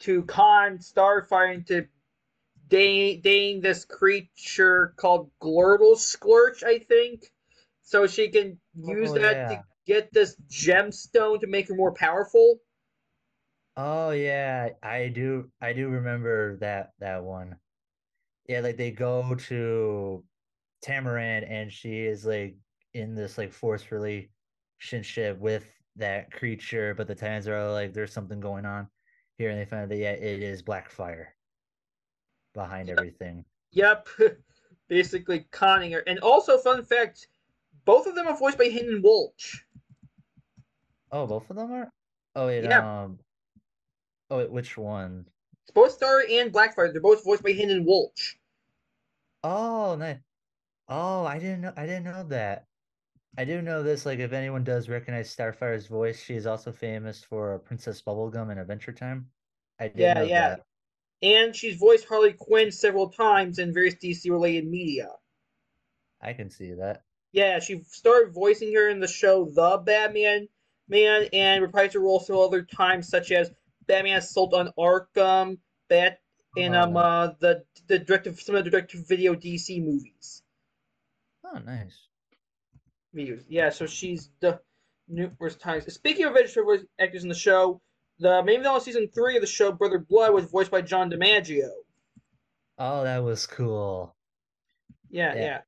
to 0.00 0.22
con 0.24 0.78
Starfire 0.78 1.54
into 1.54 1.86
dating 2.68 3.62
this 3.62 3.86
creature 3.86 4.92
called 4.96 5.30
Glurtle 5.42 5.96
Splurch, 5.96 6.62
I 6.62 6.78
think, 6.78 7.32
so 7.82 8.06
she 8.06 8.28
can 8.28 8.58
oh, 8.84 8.92
use 8.92 9.10
Oh 9.10 9.14
that 9.14 9.48
to 9.48 9.64
get 9.86 10.12
this 10.12 10.36
gemstone 10.50 11.40
to 11.40 11.46
make 11.46 11.68
her 11.68 11.74
more 11.74 11.94
powerful. 11.94 12.60
Oh 13.78 14.10
yeah. 14.10 14.68
I 14.82 15.08
do. 15.08 15.50
I 15.62 15.72
do 15.72 15.88
remember 15.88 16.58
that 16.58 16.90
that 17.00 17.24
one. 17.24 17.56
Yeah, 18.46 18.60
like 18.60 18.76
they 18.76 18.90
go 18.90 19.34
to 19.34 20.22
Tamaran 20.84 21.50
and 21.50 21.72
she 21.72 22.00
is 22.00 22.26
like 22.26 22.56
in 22.92 23.14
this 23.14 23.38
like 23.38 23.52
forced 23.52 23.90
relationship 23.90 25.38
with 25.38 25.66
that 25.98 26.32
creature, 26.32 26.94
but 26.94 27.06
the 27.06 27.14
Titans 27.14 27.48
are 27.48 27.70
like, 27.72 27.92
there's 27.92 28.12
something 28.12 28.40
going 28.40 28.64
on 28.64 28.88
here, 29.36 29.50
and 29.50 29.58
they 29.58 29.64
find 29.64 29.90
that 29.90 29.96
yeah, 29.96 30.12
it 30.12 30.42
is 30.42 30.62
Blackfire 30.62 31.26
behind 32.54 32.90
everything. 32.90 33.44
Yep, 33.72 34.08
basically 34.88 35.46
conning 35.50 35.92
her. 35.92 36.00
And 36.00 36.18
also, 36.20 36.58
fun 36.58 36.84
fact: 36.84 37.28
both 37.84 38.06
of 38.06 38.14
them 38.14 38.26
are 38.26 38.36
voiced 38.36 38.58
by 38.58 38.68
Hynden 38.68 39.02
Walch. 39.02 39.62
Oh, 41.10 41.26
both 41.26 41.48
of 41.50 41.56
them 41.56 41.72
are? 41.72 41.90
Oh 42.36 42.46
wait, 42.46 42.64
Yeah, 42.64 42.80
um 42.80 43.18
oh 44.30 44.38
wait, 44.38 44.50
which 44.50 44.76
one? 44.76 45.26
It's 45.64 45.72
both 45.74 45.92
Star 45.92 46.22
and 46.30 46.52
Blackfire. 46.52 46.92
They're 46.92 47.00
both 47.00 47.24
voiced 47.24 47.42
by 47.42 47.52
Hynden 47.52 47.84
Walch. 47.84 48.36
Oh, 49.42 49.96
nice. 49.96 50.18
Oh, 50.88 51.24
I 51.24 51.38
didn't 51.38 51.60
know 51.62 51.72
I 51.76 51.86
didn't 51.86 52.04
know 52.04 52.24
that. 52.28 52.67
I 53.38 53.46
do 53.46 53.62
know 53.62 53.82
this, 53.82 54.04
like 54.04 54.18
if 54.18 54.34
anyone 54.34 54.64
does 54.64 54.90
recognize 54.90 55.30
Starfire's 55.30 55.86
voice, 55.86 56.20
she 56.22 56.34
is 56.34 56.46
also 56.46 56.72
famous 56.72 57.24
for 57.24 57.58
Princess 57.60 58.02
Bubblegum 58.02 58.52
in 58.52 58.58
Adventure 58.58 58.92
Time. 58.92 59.30
I 59.80 59.88
did 59.88 60.12
Yeah, 60.12 60.12
know 60.12 60.28
yeah. 60.28 60.56
that. 60.56 60.66
And 61.22 61.56
she's 61.56 61.76
voiced 61.78 62.06
Harley 62.06 62.32
Quinn 62.34 62.72
several 62.72 63.10
times 63.10 63.58
in 63.58 63.72
various 63.74 63.96
DC 63.96 64.30
related 64.30 64.66
media. 64.66 65.10
I 66.20 66.32
can 66.32 66.48
see 66.48 66.74
that. 66.74 67.02
Yeah, 67.32 67.58
she 67.58 67.82
started 67.84 68.34
voicing 68.34 68.74
her 68.74 68.88
in 68.88 69.00
the 69.00 69.08
show 69.08 69.46
The 69.46 69.78
Batman 69.78 70.48
Man 70.88 71.28
and 71.32 71.64
reprised 71.64 71.94
her 71.94 72.00
role 72.00 72.20
several 72.20 72.44
other 72.44 72.62
times, 72.62 73.08
such 73.08 73.32
as 73.32 73.50
Batman 73.86 74.18
Assault 74.18 74.52
on 74.52 74.72
Arkham, 74.78 75.58
Bat 75.88 76.20
and 76.56 76.74
um 76.74 76.96
uh 76.96 77.28
the 77.40 77.64
the 77.86 77.98
directive 77.98 78.38
some 78.40 78.56
of 78.56 78.64
the 78.64 78.70
direct 78.70 78.90
to 78.90 79.02
video 79.02 79.34
DC 79.34 79.80
movies. 79.80 80.42
Oh, 81.42 81.58
nice. 81.58 82.07
Views. 83.24 83.44
Yeah, 83.48 83.70
so 83.70 83.86
she's 83.86 84.30
the 84.40 84.60
numerous 85.08 85.56
times. 85.56 85.92
Speaking 85.92 86.24
of 86.26 86.34
vegetarian 86.34 86.86
actors 86.98 87.22
in 87.22 87.28
the 87.28 87.34
show, 87.34 87.80
the 88.18 88.42
main 88.42 88.62
villain 88.62 88.76
of 88.76 88.82
season 88.82 89.08
three 89.14 89.36
of 89.36 89.42
the 89.42 89.46
show, 89.46 89.72
Brother 89.72 89.98
Blood, 89.98 90.32
was 90.34 90.44
voiced 90.50 90.70
by 90.70 90.82
John 90.82 91.10
DiMaggio. 91.10 91.70
Oh, 92.78 93.04
that 93.04 93.18
was 93.18 93.46
cool. 93.46 94.14
Yeah, 95.10 95.34
Yeah. 95.34 95.40
yeah. 95.40 95.60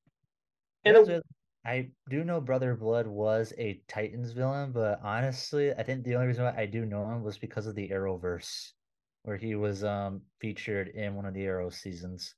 And 0.85 1.23
I 1.65 1.91
do 2.09 2.25
know 2.25 2.41
Brother 2.41 2.75
Blood 2.75 3.07
was 3.07 3.53
a 3.59 3.83
Titans 3.87 4.33
villain, 4.33 4.73
but 4.73 5.01
honestly, 5.03 5.73
I 5.75 5.83
think 5.83 6.05
the 6.05 6.15
only 6.15 6.29
reason 6.29 6.45
why 6.45 6.55
I 6.57 6.67
do 6.67 6.87
know 6.87 7.05
him 7.05 7.23
was 7.23 7.37
because 7.37 7.67
of 7.67 7.75
the 7.75 7.91
Arrowverse, 7.91 8.73
where 9.25 9.37
he 9.37 9.55
was 9.57 9.85
um 9.85 10.23
featured 10.41 10.89
in 10.89 11.15
one 11.15 11.27
of 11.27 11.35
the 11.35 11.45
Arrow 11.45 11.69
seasons. 11.71 12.35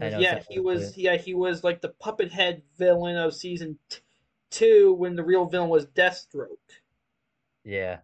Know 0.00 0.18
yeah, 0.18 0.42
he 0.48 0.60
was. 0.60 0.92
good. 0.92 1.02
Yeah, 1.02 1.16
he 1.16 1.34
was 1.34 1.62
like 1.62 1.80
the 1.80 1.90
puppet 1.90 2.32
head 2.32 2.62
villain 2.78 3.16
of 3.16 3.34
season 3.34 3.78
t- 3.88 4.00
two 4.50 4.94
when 4.94 5.14
the 5.14 5.24
real 5.24 5.44
villain 5.44 5.68
was 5.68 5.86
Deathstroke. 5.86 6.56
Yeah. 7.64 7.98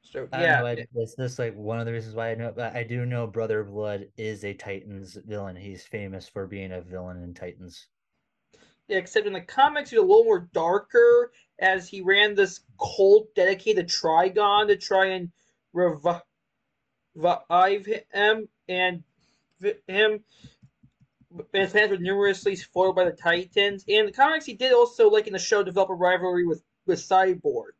So 0.00 0.28
know, 0.32 0.38
yeah, 0.38 0.62
I, 0.62 0.86
it's 0.94 1.16
just 1.16 1.38
like 1.38 1.56
one 1.56 1.80
of 1.80 1.86
the 1.86 1.92
reasons 1.92 2.14
why 2.14 2.30
I 2.30 2.34
know, 2.34 2.52
but 2.54 2.76
I 2.76 2.84
do 2.84 3.04
know 3.04 3.26
Brother 3.26 3.64
Blood 3.64 4.06
is 4.16 4.44
a 4.44 4.54
Titans 4.54 5.18
villain. 5.26 5.56
He's 5.56 5.84
famous 5.84 6.28
for 6.28 6.46
being 6.46 6.72
a 6.72 6.80
villain 6.80 7.22
in 7.22 7.34
Titans. 7.34 7.88
Yeah, 8.86 8.98
except 8.98 9.26
in 9.26 9.32
the 9.32 9.40
comics, 9.40 9.90
he's 9.90 9.98
a 9.98 10.02
little 10.02 10.24
more 10.24 10.48
darker, 10.52 11.32
as 11.58 11.88
he 11.88 12.00
ran 12.00 12.34
this 12.34 12.60
cult 12.78 13.34
dedicated 13.34 13.88
to 13.88 13.96
Trigon 13.96 14.68
to 14.68 14.76
try 14.76 15.06
and 15.06 15.32
revive 15.72 16.22
him, 18.12 18.48
and 18.68 19.02
him. 19.88 20.24
His 21.52 21.70
plans 21.72 21.90
were 21.90 21.98
numerously 21.98 22.56
foiled 22.56 22.96
by 22.96 23.04
the 23.04 23.12
Titans. 23.12 23.84
And 23.88 24.08
the 24.08 24.12
comics, 24.12 24.46
he 24.46 24.54
did 24.54 24.72
also, 24.72 25.10
like 25.10 25.26
in 25.26 25.32
the 25.32 25.38
show, 25.38 25.62
develop 25.62 25.90
a 25.90 25.94
rivalry 25.94 26.46
with 26.46 26.64
with 26.86 26.98
Cyborg. 27.00 27.72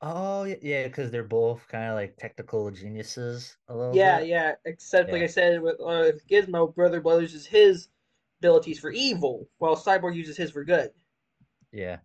Oh 0.00 0.42
yeah, 0.44 0.56
yeah, 0.60 0.88
because 0.88 1.10
they're 1.12 1.22
both 1.22 1.68
kind 1.68 1.84
of 1.90 1.94
like 1.94 2.16
technical 2.16 2.68
geniuses 2.72 3.56
a 3.68 3.76
little 3.76 3.96
Yeah, 3.96 4.20
bit. 4.20 4.20
yeah. 4.20 4.54
Except, 4.64 5.12
like 5.12 5.22
I 5.22 5.26
said, 5.26 5.60
with 5.62 5.80
uh, 5.80 6.12
Gizmo, 6.30 6.74
Brother 6.74 7.00
Blood 7.00 7.22
uses 7.22 7.46
his 7.46 7.88
abilities 8.40 8.78
for 8.78 8.90
evil, 8.90 9.48
while 9.58 9.76
Cyborg 9.76 10.14
uses 10.16 10.36
his 10.36 10.50
for 10.52 10.64
good. 10.64 10.92
Yeah. 11.72 11.98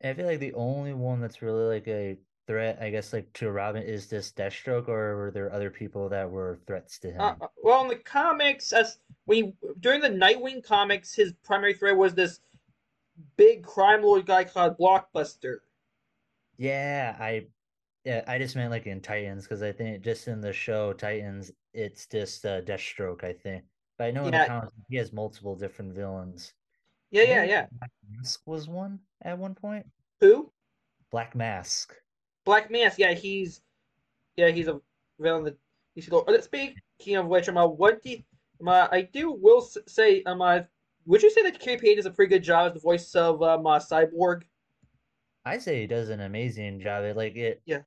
And 0.00 0.12
I 0.12 0.14
feel 0.14 0.26
like 0.26 0.40
the 0.40 0.54
only 0.54 0.94
one 0.94 1.20
that's 1.20 1.42
really 1.42 1.64
like 1.66 1.88
a 1.88 2.18
threat, 2.46 2.78
I 2.80 2.90
guess, 2.90 3.12
like 3.12 3.32
to 3.34 3.50
Robin 3.50 3.82
is 3.82 4.06
this 4.08 4.32
Deathstroke, 4.32 4.88
or 4.88 5.16
were 5.16 5.30
there 5.32 5.52
other 5.52 5.70
people 5.70 6.08
that 6.10 6.30
were 6.30 6.58
threats 6.66 6.98
to 7.00 7.10
him? 7.10 7.20
Uh, 7.20 7.34
uh, 7.40 7.46
well, 7.62 7.82
in 7.82 7.88
the 7.88 7.96
comics, 7.96 8.72
as 8.72 8.98
we 9.26 9.54
during 9.80 10.00
the 10.00 10.08
Nightwing 10.08 10.64
comics, 10.64 11.14
his 11.14 11.32
primary 11.44 11.74
threat 11.74 11.96
was 11.96 12.14
this 12.14 12.40
big 13.36 13.62
crime 13.64 14.02
lord 14.02 14.26
guy 14.26 14.44
called 14.44 14.78
Blockbuster. 14.78 15.58
Yeah, 16.56 17.16
I 17.18 17.46
yeah, 18.04 18.22
I 18.26 18.38
just 18.38 18.56
meant 18.56 18.70
like 18.70 18.86
in 18.86 19.00
Titans 19.00 19.44
because 19.44 19.62
I 19.62 19.72
think 19.72 20.02
just 20.02 20.28
in 20.28 20.40
the 20.40 20.52
show 20.52 20.92
Titans, 20.92 21.50
it's 21.72 22.06
just 22.06 22.44
uh, 22.44 22.60
Deathstroke, 22.60 23.24
I 23.24 23.32
think. 23.32 23.64
But 23.98 24.04
I 24.04 24.10
know 24.10 24.26
in 24.26 24.32
the 24.32 24.44
comics 24.46 24.72
he 24.88 24.96
has 24.96 25.12
multiple 25.12 25.54
different 25.54 25.94
villains. 25.94 26.52
Yeah, 27.10 27.22
yeah, 27.22 27.44
yeah. 27.44 27.66
Black 27.78 27.90
Mask 28.10 28.40
was 28.44 28.68
one 28.68 28.98
at 29.22 29.38
one 29.38 29.54
point. 29.54 29.86
Who? 30.20 30.50
Black 31.10 31.34
Mask. 31.34 31.94
Black 32.44 32.70
Mask. 32.70 32.98
Yeah, 32.98 33.12
he's 33.12 33.62
yeah 34.36 34.48
he's 34.48 34.68
a 34.68 34.80
villain 35.18 35.44
that 35.44 35.58
you 35.94 36.02
should 36.02 36.10
go. 36.10 36.20
Uh, 36.22 36.40
speaking 36.40 37.16
of 37.16 37.26
which, 37.26 37.48
um, 37.48 37.56
uh, 37.56 37.66
what 37.66 38.02
do 38.02 38.10
you, 38.10 38.24
um, 38.60 38.68
uh, 38.68 38.88
I 38.90 39.02
do 39.02 39.32
will 39.32 39.60
say 39.60 40.22
um, 40.24 40.42
uh, 40.42 40.60
would 41.06 41.22
you 41.22 41.30
say 41.30 41.42
that 41.42 41.60
Page 41.60 41.96
does 41.96 42.06
a 42.06 42.10
pretty 42.10 42.30
good 42.30 42.42
job 42.42 42.68
as 42.68 42.74
the 42.74 42.80
voice 42.80 43.14
of 43.14 43.42
um, 43.42 43.66
uh, 43.66 43.78
Cyborg? 43.78 44.44
I 45.44 45.58
say 45.58 45.80
he 45.80 45.86
does 45.86 46.08
an 46.08 46.20
amazing 46.20 46.80
job. 46.80 47.04
It 47.04 47.16
like 47.16 47.36
it 47.36 47.62
Yeah. 47.66 47.82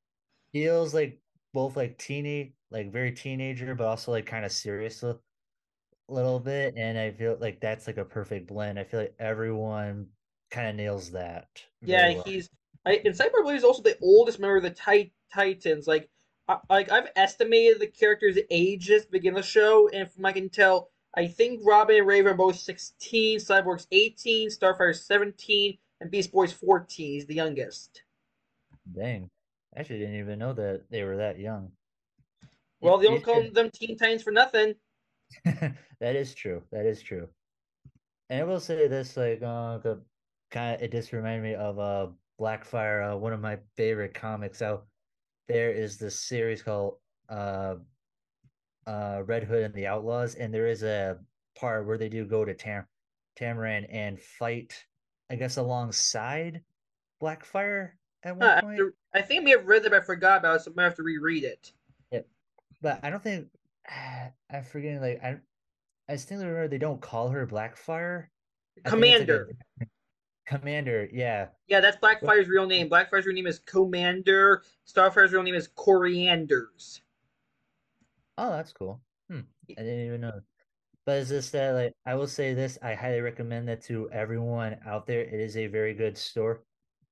feels 0.54 0.94
like 0.94 1.20
both 1.54 1.76
like 1.76 1.98
teeny 1.98 2.56
like 2.70 2.92
very 2.92 3.12
teenager, 3.12 3.74
but 3.76 3.88
also 3.88 4.12
like 4.12 4.26
kind 4.26 4.46
of 4.46 4.52
serious 4.52 5.04
a 5.04 5.20
little 6.08 6.40
bit. 6.40 6.76
And 6.78 6.98
I 6.98 7.12
feel 7.12 7.38
like 7.40 7.60
that's 7.60 7.88
like 7.88 7.98
a 7.98 8.06
perfect 8.06 8.48
blend. 8.48 8.80
I 8.80 8.84
feel 8.84 9.02
like 9.02 9.16
everyone 9.20 10.08
kind 10.52 10.68
of 10.70 10.76
nails 10.76 11.12
that. 11.12 11.66
Yeah, 11.84 12.10
well. 12.10 12.24
he's 12.26 12.50
I, 12.88 13.02
and 13.04 13.14
Cyborg 13.14 13.44
Blade 13.44 13.58
is 13.58 13.66
also 13.66 13.82
the 13.82 13.98
oldest 14.02 14.40
member 14.40 14.58
of 14.58 14.64
the 14.64 14.70
Tit- 14.70 15.12
Titans. 15.34 15.88
Like, 15.88 16.10
I, 16.48 16.58
like 16.70 16.90
I've 16.90 17.10
estimated 17.18 17.82
the 17.82 17.88
character's 17.88 18.38
ages 18.50 19.06
to 19.06 19.12
begin 19.12 19.34
the 19.34 19.44
show, 19.44 19.90
and 19.90 20.10
from 20.10 20.26
I 20.26 20.32
can 20.32 20.50
tell, 20.50 20.90
I 21.16 21.28
think 21.28 21.62
Robin 21.66 21.98
and 21.98 22.08
Raven 22.08 22.32
are 22.32 22.38
both 22.38 22.58
sixteen, 22.58 23.40
Cyborg's 23.40 23.88
eighteen, 23.92 24.50
Starfire's 24.50 25.06
seventeen, 25.06 25.78
and 26.00 26.10
Beast 26.10 26.32
Boy's 26.32 26.54
fourteen. 26.54 27.14
He's 27.14 27.26
the 27.26 27.36
youngest. 27.36 28.04
Dang. 28.96 29.30
I 29.76 29.82
actually 29.82 30.00
didn't 30.00 30.20
even 30.20 30.40
know 30.40 30.54
that 30.54 30.84
they 30.90 31.04
were 31.04 31.18
that 31.18 31.40
young. 31.40 31.72
Well, 32.80 32.98
they 32.98 33.08
don't 33.08 33.24
call 33.24 33.44
them 33.52 33.70
Teen 33.72 33.98
Titans 33.98 34.24
for 34.24 34.32
nothing. 34.32 34.76
that 35.46 36.16
is 36.16 36.34
true. 36.34 36.64
That 36.72 36.86
is 36.86 37.02
true. 37.02 37.28
And 38.30 38.42
I 38.42 38.44
will 38.44 38.60
say 38.60 38.88
this, 38.88 39.18
like, 39.18 39.42
uh, 39.42 39.80
kind 40.52 40.76
of, 40.76 40.82
it 40.82 40.92
just 40.92 41.12
reminded 41.12 41.44
me 41.44 41.56
of 41.56 41.80
uh, 41.80 42.08
Blackfire, 42.40 43.14
uh, 43.14 43.18
one 43.18 43.34
of 43.34 43.42
my 43.42 43.58
favorite 43.76 44.14
comics 44.14 44.62
out 44.62 44.86
there 45.48 45.72
is 45.72 45.98
this 45.98 46.20
series 46.20 46.62
called 46.62 46.98
uh, 47.30 47.76
uh, 48.86 49.22
Red 49.26 49.44
Hood 49.44 49.64
and 49.64 49.74
the 49.74 49.88
Outlaws, 49.88 50.36
and 50.36 50.54
there 50.54 50.68
is 50.68 50.84
a 50.84 51.18
part 51.58 51.86
where 51.88 51.98
they 51.98 52.10
do 52.10 52.26
go 52.26 52.46
to 52.46 52.54
Tam 52.54 52.86
Tamaran 53.40 53.86
and 53.90 54.20
fight, 54.20 54.74
I 55.30 55.36
guess, 55.36 55.58
alongside 55.58 56.62
Blackfire 57.22 57.92
at 58.24 58.36
one 58.38 58.48
Huh, 58.48 58.56
I, 58.58 58.62
point. 58.62 58.78
to- 58.78 58.94
I 59.14 59.22
think 59.22 59.42
I 59.42 59.44
may 59.44 59.52
have 59.52 59.66
read 59.68 59.86
it, 59.86 59.92
but 59.92 60.02
I 60.02 60.06
forgot 60.06 60.40
about 60.40 60.58
it, 60.58 60.64
so 60.64 60.72
I 60.72 60.74
might 60.76 60.84
have 60.84 60.96
to 60.96 61.04
reread 61.04 61.44
it. 61.44 61.72
But 62.80 63.00
I 63.02 63.10
don't 63.10 63.24
think 63.24 63.48
I'm 64.52 64.64
forgetting. 64.64 65.02
Like 65.02 65.24
I, 65.24 65.38
I 66.08 66.16
still 66.18 66.38
remember 66.38 66.68
they 66.68 66.78
don't 66.78 67.02
call 67.02 67.30
her 67.30 67.48
Blackfire. 67.48 68.28
Komand'r. 68.86 69.48
like 69.80 69.90
Komand'r. 70.50 71.10
Yeah. 71.12 71.48
Yeah, 71.68 71.82
that's 71.82 71.98
Blackfire's 71.98 72.48
real 72.48 72.66
name. 72.66 72.90
Blackfire's 72.90 73.26
real 73.26 73.36
name 73.36 73.48
is 73.48 73.60
Komand'r. 73.60 74.60
Starfire's 74.86 75.34
real 75.34 75.44
name 75.44 75.56
is 75.56 75.68
Corianders. 75.68 77.02
Oh, 78.38 78.52
that's 78.52 78.72
cool. 78.72 79.02
Hmm. 79.30 79.42
I 79.78 79.82
didn't 79.82 80.06
even 80.06 80.22
know. 80.22 80.42
But 81.06 81.20
it's 81.20 81.30
just 81.30 81.52
that, 81.54 81.72
like, 81.72 81.94
I 82.06 82.16
will 82.16 82.28
say 82.28 82.54
this: 82.54 82.78
I 82.82 82.94
highly 82.94 83.22
recommend 83.22 83.68
that 83.70 83.82
to 83.84 84.10
everyone 84.12 84.78
out 84.86 85.08
there. 85.08 85.22
It 85.22 85.40
is 85.40 85.58
a 85.58 85.68
very 85.68 85.94
good 85.94 86.18
store, 86.18 86.64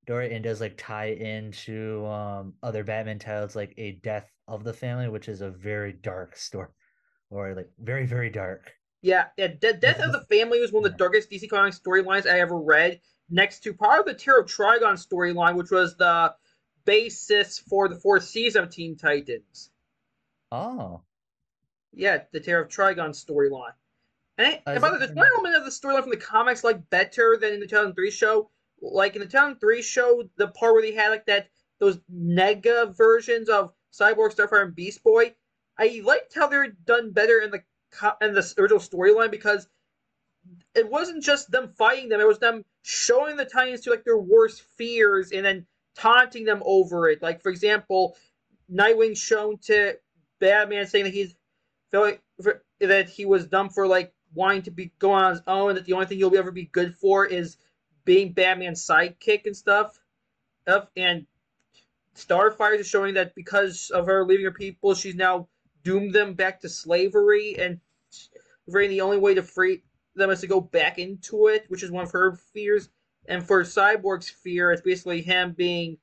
story, 0.04 0.34
and 0.34 0.44
does 0.44 0.62
like 0.62 0.76
tie 0.78 1.12
into 1.12 2.06
um 2.06 2.54
other 2.62 2.84
Batman 2.84 3.20
titles, 3.20 3.56
like 3.56 3.74
a 3.78 3.94
Death 3.94 4.30
of 4.48 4.64
the 4.64 4.74
Family, 4.74 5.08
which 5.10 5.30
is 5.30 5.42
a 5.42 5.50
very 5.50 5.94
dark 5.94 6.36
story, 6.36 6.68
or 7.30 7.56
like 7.56 7.70
very 7.80 8.06
very 8.06 8.30
dark. 8.30 8.74
Yeah, 9.02 9.28
yeah. 9.38 9.48
De- 9.48 9.74
Death 9.74 10.00
of 10.00 10.12
the 10.12 10.22
Family 10.30 10.60
was 10.60 10.72
one 10.72 10.86
of 10.86 10.92
the 10.92 10.98
darkest 10.98 11.30
DC 11.30 11.50
Comics 11.50 11.80
storylines 11.80 12.26
I 12.30 12.40
ever 12.40 12.58
read. 12.60 13.00
Next 13.30 13.60
to 13.62 13.74
part 13.74 14.00
of 14.00 14.06
the 14.06 14.14
Terror 14.14 14.40
of 14.40 14.48
Trigon 14.48 14.94
storyline, 14.94 15.56
which 15.56 15.72
was 15.72 15.96
the 15.98 16.36
basis 16.86 17.58
for 17.58 17.88
the 17.88 17.96
fourth 17.96 18.24
season 18.24 18.64
of 18.64 18.70
Teen 18.70 18.96
Titans. 18.96 19.72
Oh, 20.52 21.02
Yeah, 21.92 22.24
the 22.32 22.40
Terror 22.40 22.64
of 22.64 22.70
Trigon 22.70 23.10
storyline. 23.10 23.74
And, 24.38 24.60
and 24.68 24.82
by 24.82 24.90
the 24.90 24.94
way, 24.94 25.00
there's 25.00 25.16
one 25.16 25.28
element 25.34 25.56
of 25.56 25.64
the 25.64 25.72
storyline 25.72 26.02
from 26.02 26.12
the 26.12 26.18
comics 26.18 26.64
like 26.64 26.90
better 26.90 27.38
than 27.40 27.54
in 27.54 27.60
the 27.60 27.68
2003 27.68 28.12
show. 28.12 28.50
Like 28.82 29.16
in 29.16 29.22
the 29.22 29.28
2003 29.28 29.82
show, 29.82 30.30
the 30.36 30.50
part 30.50 30.74
where 30.74 30.82
they 30.82 30.94
had 30.94 31.10
like 31.10 31.26
that 31.26 31.48
those 31.80 31.98
nega 32.14 32.96
versions 32.96 33.50
of 33.50 33.74
Cyborg, 33.94 34.36
Starfire, 34.36 34.64
and 34.64 34.76
Beast 34.76 35.04
Boy. 35.04 35.34
I 35.78 36.02
liked 36.04 36.34
how 36.36 36.48
they're 36.48 36.68
done 36.86 37.12
better 37.12 37.40
in 37.40 37.52
the 37.52 37.64
co- 37.92 38.16
in 38.22 38.34
the 38.34 38.54
original 38.58 38.80
storyline 38.80 39.32
because 39.32 39.68
it 40.74 40.90
wasn't 40.90 41.24
just 41.24 41.52
them 41.52 41.70
fighting 41.78 42.10
them; 42.10 42.20
it 42.20 42.28
was 42.28 42.40
them 42.40 42.64
showing 42.84 43.38
the 43.38 43.46
Titans 43.46 43.82
to 43.82 43.90
like 43.90 44.04
their 44.04 44.18
worst 44.18 44.62
fears 44.78 45.32
and 45.32 45.46
then 45.46 45.66
taunting 45.96 46.46
them 46.46 46.62
over 46.66 47.10
it. 47.10 47.22
Like 47.22 47.42
for 47.42 47.50
example, 47.50 48.16
Nightwing 48.72 49.18
shown 49.18 49.58
to 49.66 49.98
Batman 50.40 50.88
saying 50.88 51.06
that 51.06 51.14
he's 51.14 51.36
felt 51.92 52.06
like 52.06 52.22
for, 52.42 52.64
that 52.80 53.10
he 53.10 53.26
was 53.26 53.48
dumb 53.48 53.70
for 53.70 53.88
like 53.88 54.14
wanting 54.34 54.64
to 54.64 54.72
be 54.72 54.92
going 55.00 55.24
on 55.24 55.32
his 55.32 55.42
own, 55.48 55.76
that 55.76 55.86
the 55.86 55.94
only 55.94 56.06
thing 56.06 56.18
he'll 56.18 56.36
ever 56.38 56.52
be 56.52 56.66
good 56.66 56.96
for 56.96 57.26
is 57.26 57.58
being 58.04 58.34
Batman's 58.34 58.86
sidekick 58.86 59.46
and 59.46 59.56
stuff. 59.56 59.98
And 60.98 61.26
Starfire 62.16 62.78
is 62.80 62.88
showing 62.88 63.14
that 63.16 63.36
because 63.36 63.92
of 63.92 64.08
her 64.08 64.26
leaving 64.26 64.46
her 64.46 64.52
people, 64.52 64.94
she's 64.94 65.16
now 65.16 65.48
doomed 65.84 66.14
them 66.14 66.34
back 66.34 66.62
to 66.62 66.70
slavery, 66.70 67.56
and 67.58 67.80
the 68.68 69.02
only 69.02 69.18
way 69.18 69.36
to 69.36 69.44
free 69.44 69.84
them 70.16 70.30
is 70.30 70.42
to 70.42 70.48
go 70.48 70.62
back 70.62 70.98
into 70.98 71.48
it, 71.48 71.66
which 71.68 71.84
is 71.84 71.92
one 71.92 72.04
of 72.04 72.12
her 72.12 72.36
fears. 72.54 72.90
And 73.28 73.46
for 73.46 73.64
Cyborg's 73.64 74.30
fear, 74.30 74.72
it's 74.72 74.82
basically 74.82 75.22
him 75.22 75.54
being 75.54 75.98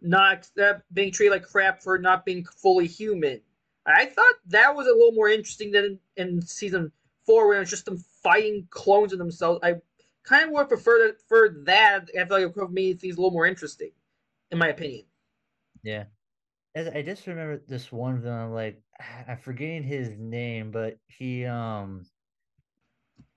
not 0.00 0.48
uh, 0.62 0.74
being 0.92 1.12
treated 1.12 1.32
like 1.32 1.44
crap 1.44 1.82
for 1.82 1.98
not 1.98 2.24
being 2.24 2.44
fully 2.44 2.86
human. 2.86 3.40
I 3.86 4.06
thought 4.06 4.34
that 4.46 4.74
was 4.74 4.86
a 4.86 4.92
little 4.92 5.12
more 5.12 5.28
interesting 5.28 5.70
than 5.70 5.98
in, 6.16 6.36
in 6.36 6.42
season 6.42 6.90
four, 7.26 7.48
where 7.48 7.60
it's 7.60 7.70
just 7.70 7.84
them 7.84 7.98
fighting 8.22 8.66
clones 8.70 9.12
of 9.12 9.18
themselves. 9.18 9.60
I 9.62 9.74
kind 10.24 10.44
of 10.44 10.50
would 10.50 10.68
prefer 10.68 11.08
to, 11.08 11.16
for 11.28 11.50
that. 11.64 12.08
I 12.18 12.24
feel 12.24 12.26
like 12.30 12.42
it 12.42 12.56
would 12.56 13.00
things 13.00 13.16
a 13.16 13.20
little 13.20 13.30
more 13.30 13.46
interesting, 13.46 13.90
in 14.50 14.58
my 14.58 14.68
opinion. 14.68 15.04
Yeah. 15.82 16.04
I 16.76 17.02
just 17.02 17.26
remember 17.28 17.62
this 17.68 17.92
one 17.92 18.20
villain, 18.20 18.52
like 18.52 18.80
I'm 19.28 19.38
forgetting 19.38 19.84
his 19.84 20.10
name, 20.18 20.70
but 20.70 20.98
he 21.06 21.44
um 21.44 22.04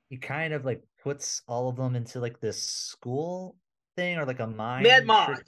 he 0.09 0.17
kind 0.17 0.53
of 0.53 0.65
like 0.65 0.83
puts 1.03 1.41
all 1.47 1.69
of 1.69 1.75
them 1.75 1.95
into 1.95 2.19
like 2.19 2.39
this 2.39 2.61
school 2.61 3.55
thing 3.95 4.17
or 4.17 4.25
like 4.25 4.39
a 4.39 4.47
mind. 4.47 4.83
Mad 4.83 5.05
Mod. 5.05 5.43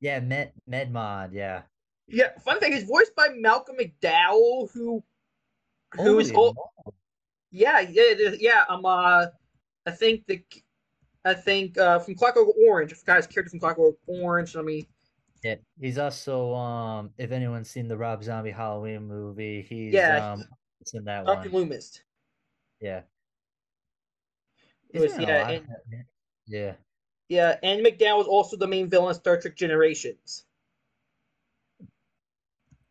Yeah, 0.00 0.20
Med 0.20 0.52
Med 0.66 0.92
Mod. 0.92 1.32
Yeah. 1.32 1.62
Yeah. 2.08 2.30
Fun 2.44 2.58
thing, 2.58 2.72
he's 2.72 2.84
voiced 2.84 3.14
by 3.14 3.28
Malcolm 3.36 3.76
McDowell, 3.80 4.70
who 4.72 5.02
who 5.94 6.18
is 6.18 6.32
old. 6.32 6.56
Yeah, 7.50 7.80
yeah, 7.80 8.30
yeah. 8.38 8.64
Um, 8.68 8.84
uh, 8.84 9.26
I 9.86 9.90
think 9.90 10.26
the, 10.26 10.42
I 11.24 11.34
think 11.34 11.78
uh 11.78 11.98
from 11.98 12.14
Clockwork 12.14 12.48
Orange. 12.66 12.92
I 12.92 12.96
guys 13.04 13.26
character 13.26 13.50
from 13.50 13.60
Clockwork 13.60 13.96
Orange. 14.06 14.56
I 14.56 14.62
me. 14.62 14.88
Yeah, 15.44 15.56
he's 15.80 15.98
also 15.98 16.54
um. 16.54 17.10
If 17.18 17.30
anyone's 17.30 17.68
seen 17.68 17.88
the 17.88 17.96
Rob 17.96 18.24
Zombie 18.24 18.50
Halloween 18.50 19.06
movie, 19.06 19.64
he's 19.68 19.92
yeah, 19.92 20.32
um. 20.32 20.44
It's 20.80 20.94
in 20.94 21.04
that 21.04 21.26
Dr. 21.26 21.50
one. 21.50 21.62
Loomis. 21.62 22.02
Yeah. 22.80 23.02
Was, 24.94 25.18
yeah, 25.18 25.48
and, 25.48 25.66
yeah. 26.46 26.74
Yeah, 27.28 27.56
and 27.62 27.84
McDowell 27.84 28.18
was 28.18 28.26
also 28.26 28.56
the 28.56 28.66
main 28.66 28.90
villain 28.90 29.08
in 29.08 29.14
Star 29.14 29.40
Trek 29.40 29.56
Generations. 29.56 30.44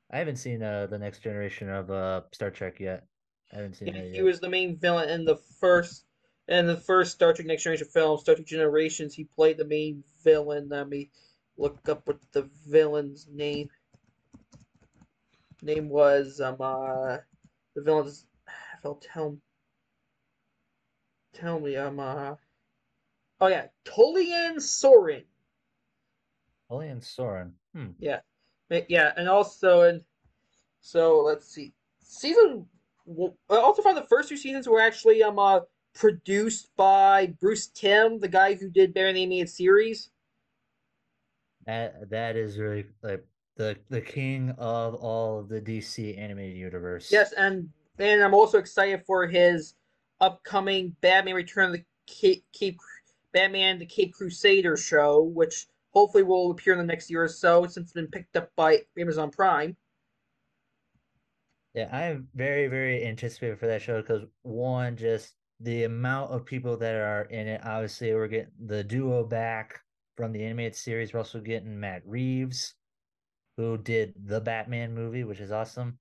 I 0.10 0.18
haven't 0.18 0.38
seen 0.38 0.64
uh, 0.64 0.88
the 0.88 0.98
next 0.98 1.20
generation 1.20 1.70
of 1.70 1.92
uh, 1.92 2.22
Star 2.34 2.50
Trek 2.50 2.80
yet. 2.80 3.06
I 3.54 3.58
haven't 3.58 3.76
seen 3.76 3.90
yeah, 3.90 4.02
it. 4.02 4.16
He 4.16 4.22
was 4.22 4.40
the 4.40 4.50
main 4.50 4.78
villain 4.78 5.10
in 5.10 5.26
the 5.26 5.38
first 5.60 6.06
in 6.48 6.66
the 6.66 6.76
first 6.76 7.14
Star 7.14 7.34
Trek 7.34 7.48
Next 7.48 7.64
Generation 7.64 7.88
film, 7.88 8.18
Star 8.18 8.36
Trek 8.36 8.48
Generations. 8.48 9.14
He 9.14 9.24
played 9.24 9.58
the 9.58 9.66
main 9.66 10.04
villain. 10.24 10.68
Let 10.70 10.90
me 10.90 11.12
look 11.58 11.88
up 11.88 12.08
what 12.08 12.20
the 12.34 12.50
villain's 12.68 13.28
name 13.32 13.70
name 15.62 15.88
was. 15.88 16.42
Um, 16.42 16.58
uh, 16.60 17.18
the 17.76 17.82
villain's. 17.82 18.26
I'll 18.84 18.96
tell 21.34 21.60
me. 21.60 21.76
Um, 21.76 22.00
uh, 22.00 22.36
oh 23.40 23.48
yeah, 23.48 23.68
Tolian 23.86 24.62
Soren. 24.62 25.24
Tolian 26.70 27.04
Soren. 27.04 27.54
Hmm. 27.74 27.92
Yeah, 28.00 28.20
yeah, 28.88 29.12
and 29.18 29.28
also 29.28 29.82
and 29.82 30.02
so 30.82 31.22
let's 31.22 31.48
see, 31.48 31.74
season. 32.02 32.66
I 33.50 33.56
also 33.56 33.82
found 33.82 33.98
the 33.98 34.08
first 34.08 34.30
two 34.30 34.38
seasons 34.38 34.68
were 34.68 34.82
actually 34.82 35.24
um 35.24 35.40
uh, 35.40 35.62
produced 35.94 36.70
by 36.78 37.28
Bruce 37.40 37.68
Timm, 37.68 38.20
the 38.20 38.28
guy 38.28 38.54
who 38.54 38.70
did 38.70 38.94
Bear 38.94 39.12
the 39.12 39.22
Animated 39.22 39.50
Series. 39.50 40.10
That 41.66 42.10
that 42.10 42.36
is 42.36 42.58
really 42.58 42.86
like 43.04 43.26
the 43.56 43.78
the 43.90 44.02
king 44.02 44.52
of 44.58 44.96
all 44.96 45.40
of 45.40 45.50
the 45.50 45.62
DC 45.62 46.18
animated 46.18 46.58
universe. 46.58 47.12
Yes, 47.12 47.34
and 47.34 47.70
and 48.00 48.24
I'm 48.24 48.34
also 48.34 48.58
excited 48.58 49.04
for 49.06 49.28
his 49.28 49.76
upcoming 50.22 50.96
Batman 51.02 51.36
Return 51.36 51.66
of 51.66 51.74
the 51.74 51.84
Cape, 52.08 52.46
Cape 52.54 52.80
Batman 53.34 53.80
the 53.80 53.86
Cape 53.86 54.14
Crusader 54.14 54.78
show, 54.78 55.22
which 55.22 55.68
hopefully 55.94 56.24
will 56.24 56.52
appear 56.52 56.74
in 56.74 56.80
the 56.80 56.86
next 56.86 57.10
year 57.10 57.24
or 57.24 57.28
so 57.28 57.64
since 57.64 57.78
it's 57.78 57.94
been 57.94 58.08
picked 58.08 58.38
up 58.38 58.50
by 58.56 58.82
Amazon 58.98 59.32
Prime. 59.32 59.76
Yeah, 61.74 61.90
I 61.92 62.04
am 62.04 62.28
very, 62.36 62.68
very 62.68 63.06
anticipated 63.06 63.60
for 63.60 63.68
that 63.68 63.82
show 63.82 64.02
because 64.02 64.24
one, 64.44 64.98
just 64.98 65.36
the 65.62 65.86
amount 65.86 66.32
of 66.32 66.46
people 66.46 66.76
that 66.78 66.96
are 66.96 67.24
in 67.24 67.48
it. 67.48 67.62
Obviously, 67.64 68.14
we're 68.14 68.28
getting 68.28 68.52
the 68.66 68.84
duo 68.84 69.24
back 69.24 69.80
from 70.18 70.34
the 70.34 70.44
animated 70.44 70.76
series. 70.76 71.14
We're 71.14 71.20
also 71.20 71.40
getting 71.40 71.80
Matt 71.80 72.02
Reeves, 72.06 72.76
who 73.56 73.78
did 73.78 74.14
the 74.26 74.42
Batman 74.42 74.94
movie, 74.94 75.24
which 75.24 75.40
is 75.40 75.52
awesome. 75.52 75.98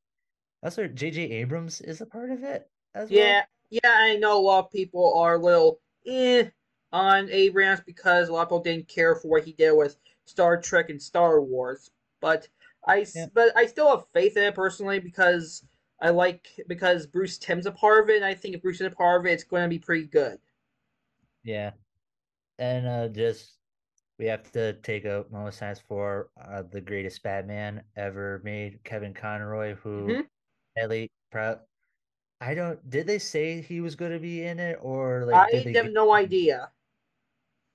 Also, 0.63 0.89
J.J. 0.89 1.23
Abrams 1.23 1.81
is 1.81 2.01
a 2.01 2.07
part 2.07 2.31
of 2.31 2.43
it 2.43 2.69
as 2.95 3.11
well. 3.11 3.43
Yeah, 3.71 3.81
I 3.85 4.17
know 4.17 4.39
a 4.39 4.43
lot 4.43 4.67
of 4.67 4.73
people 4.73 5.15
are 5.17 5.35
a 5.35 5.39
little 5.39 5.81
eh 6.07 6.45
on 6.93 7.29
Abrams 7.31 7.81
because 7.81 8.29
a 8.29 8.33
lot 8.33 8.43
of 8.43 8.49
people 8.49 8.63
didn't 8.63 8.89
care 8.89 9.15
for 9.15 9.29
what 9.29 9.45
he 9.45 9.53
did 9.53 9.73
with 9.73 9.97
Star 10.25 10.61
Trek 10.61 10.91
and 10.91 11.01
Star 11.01 11.41
Wars. 11.41 11.91
But 12.21 12.49
I, 12.87 13.07
yeah. 13.15 13.27
but 13.33 13.57
I 13.57 13.67
still 13.67 13.91
have 13.91 14.07
faith 14.13 14.37
in 14.37 14.45
it 14.45 14.55
personally 14.55 14.99
because 14.99 15.65
I 16.01 16.11
like 16.11 16.49
because 16.67 17.07
Bruce 17.07 17.39
Timm's 17.39 17.67
a 17.67 17.73
part 17.73 18.05
of 18.05 18.11
it, 18.11 18.17
and 18.17 18.25
I 18.25 18.35
think 18.35 18.55
if 18.55 18.63
Bruce 18.63 18.81
is 18.81 18.87
a 18.87 18.91
part 18.91 19.21
of 19.21 19.27
it, 19.27 19.33
it's 19.33 19.45
going 19.45 19.63
to 19.63 19.69
be 19.69 19.79
pretty 19.79 20.07
good. 20.07 20.39
Yeah, 21.45 21.73
and 22.59 22.87
uh, 22.87 23.09
just 23.09 23.53
we 24.19 24.27
have 24.27 24.51
to 24.53 24.75
take 24.75 25.05
a 25.05 25.25
moment 25.31 25.49
of 25.49 25.55
silence 25.55 25.81
for 25.87 26.29
uh, 26.43 26.63
the 26.71 26.81
greatest 26.81 27.23
Batman 27.23 27.83
ever 27.97 28.41
made, 28.45 28.83
Kevin 28.85 29.15
Conroy, 29.15 29.75
who 29.77 30.07
mm-hmm. 30.07 30.21
Ellie 30.77 31.11
I 32.41 32.55
don't. 32.55 32.89
Did 32.89 33.07
they 33.07 33.19
say 33.19 33.61
he 33.61 33.81
was 33.81 33.95
going 33.95 34.13
to 34.13 34.19
be 34.19 34.45
in 34.45 34.59
it, 34.59 34.79
or 34.81 35.27
like? 35.27 35.53
I 35.55 35.57
have 35.57 35.73
get... 35.73 35.93
no 35.93 36.13
idea. 36.13 36.71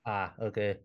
Ah, 0.04 0.32
okay. 0.40 0.78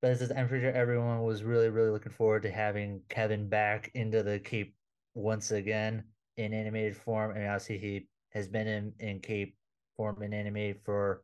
But 0.00 0.18
just, 0.18 0.32
I'm 0.36 0.46
pretty 0.46 0.64
sure 0.64 0.72
everyone 0.72 1.22
was 1.22 1.42
really, 1.42 1.70
really 1.70 1.90
looking 1.90 2.12
forward 2.12 2.42
to 2.42 2.50
having 2.50 3.00
Kevin 3.08 3.48
back 3.48 3.90
into 3.94 4.22
the 4.22 4.38
Cape 4.38 4.74
once 5.14 5.50
again 5.50 6.04
in 6.36 6.52
animated 6.52 6.96
form, 6.96 7.34
and 7.34 7.46
obviously 7.46 7.78
he 7.78 8.08
has 8.32 8.46
been 8.46 8.66
in 8.66 8.92
in 9.00 9.20
Cape 9.20 9.56
form 9.96 10.22
in 10.22 10.34
animated 10.34 10.80
for 10.84 11.22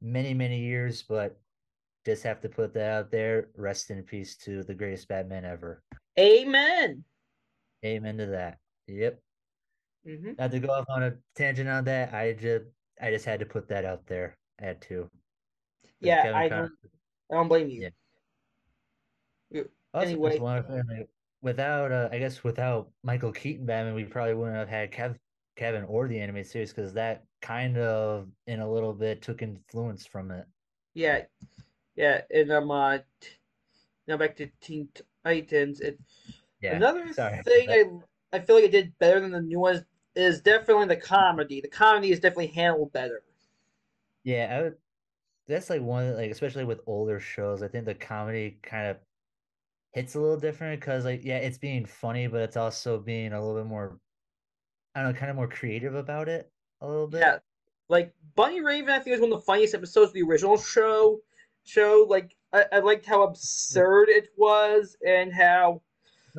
many, 0.00 0.32
many 0.32 0.60
years. 0.60 1.02
But 1.02 1.38
just 2.06 2.22
have 2.22 2.40
to 2.40 2.48
put 2.48 2.72
that 2.74 2.90
out 2.90 3.10
there. 3.10 3.48
Rest 3.56 3.90
in 3.90 4.02
peace 4.02 4.36
to 4.38 4.62
the 4.62 4.74
greatest 4.74 5.08
Batman 5.08 5.44
ever. 5.44 5.82
Amen. 6.18 7.04
Amen 7.84 8.16
to 8.16 8.26
that. 8.26 8.58
Yep. 8.88 9.20
Mm-hmm. 10.06 10.32
Not 10.38 10.50
to 10.50 10.58
go 10.58 10.68
off 10.68 10.86
on 10.88 11.02
a 11.02 11.14
tangent 11.34 11.68
on 11.68 11.84
that, 11.84 12.12
I 12.12 12.32
just 12.32 12.64
I 13.00 13.10
just 13.10 13.24
had 13.24 13.40
to 13.40 13.46
put 13.46 13.68
that 13.68 13.84
out 13.84 14.06
there. 14.06 14.36
I 14.60 14.66
had 14.66 14.82
to. 14.82 15.10
Yeah, 16.00 16.32
I 16.34 16.48
don't. 16.48 16.72
I 17.30 17.34
don't 17.34 17.48
blame 17.48 17.68
you. 17.68 17.90
Yeah. 19.50 19.62
Also, 19.94 20.08
anyway, 20.08 21.06
without 21.40 21.92
uh, 21.92 22.08
I 22.12 22.18
guess 22.18 22.44
without 22.44 22.90
Michael 23.02 23.32
Keaton 23.32 23.66
Batman, 23.66 23.94
we 23.94 24.04
probably 24.04 24.34
wouldn't 24.34 24.56
have 24.56 24.68
had 24.68 24.92
Kev, 24.92 25.16
Kevin 25.56 25.84
or 25.84 26.08
the 26.08 26.18
animated 26.18 26.50
series 26.50 26.72
because 26.72 26.92
that 26.94 27.24
kind 27.40 27.78
of 27.78 28.28
in 28.46 28.60
a 28.60 28.70
little 28.70 28.92
bit 28.92 29.22
took 29.22 29.42
influence 29.42 30.04
from 30.04 30.30
it. 30.30 30.46
Yeah, 30.94 31.22
yeah, 31.96 32.22
and 32.30 32.50
um, 32.50 32.70
uh, 32.70 32.98
now 34.06 34.16
back 34.16 34.36
to 34.36 34.48
Teen 34.60 34.88
Titans. 35.24 35.80
It, 35.80 35.98
yeah, 36.60 36.76
another 36.76 37.12
sorry. 37.12 37.42
thing 37.42 37.70
I 37.70 38.36
I 38.36 38.40
feel 38.40 38.56
like 38.56 38.64
it 38.64 38.72
did 38.72 38.98
better 38.98 39.20
than 39.20 39.30
the 39.30 39.40
new 39.40 39.60
ones 39.60 39.84
is 40.14 40.40
definitely 40.40 40.86
the 40.86 40.96
comedy. 40.96 41.60
The 41.60 41.68
comedy 41.68 42.12
is 42.12 42.20
definitely 42.20 42.48
handled 42.48 42.92
better. 42.92 43.22
Yeah, 44.22 44.56
I 44.58 44.62
would. 44.62 44.76
That's 45.46 45.68
like 45.68 45.82
one 45.82 46.16
like 46.16 46.30
especially 46.30 46.64
with 46.64 46.80
older 46.86 47.20
shows. 47.20 47.62
I 47.62 47.68
think 47.68 47.84
the 47.84 47.94
comedy 47.94 48.58
kind 48.62 48.86
of 48.88 48.96
hits 49.92 50.14
a 50.14 50.20
little 50.20 50.38
different 50.38 50.80
because 50.80 51.04
like 51.04 51.24
yeah, 51.24 51.38
it's 51.38 51.58
being 51.58 51.84
funny, 51.84 52.26
but 52.26 52.40
it's 52.40 52.56
also 52.56 52.98
being 52.98 53.32
a 53.32 53.40
little 53.40 53.62
bit 53.62 53.68
more. 53.68 53.98
I 54.94 55.02
don't 55.02 55.12
know, 55.12 55.18
kind 55.18 55.30
of 55.30 55.36
more 55.36 55.48
creative 55.48 55.94
about 55.94 56.28
it 56.28 56.50
a 56.80 56.88
little 56.88 57.08
bit. 57.08 57.20
Yeah, 57.20 57.38
like 57.88 58.14
Bunny 58.36 58.62
Raven, 58.62 58.90
I 58.90 58.98
think 59.00 59.12
was 59.12 59.20
one 59.20 59.32
of 59.32 59.40
the 59.40 59.44
funniest 59.44 59.74
episodes 59.74 60.10
of 60.10 60.14
the 60.14 60.22
original 60.22 60.56
show. 60.56 61.20
Show 61.64 62.06
like 62.08 62.36
I, 62.52 62.64
I 62.72 62.78
liked 62.80 63.06
how 63.06 63.22
absurd 63.24 64.08
it 64.08 64.28
was 64.36 64.96
and 65.06 65.32
how 65.32 65.82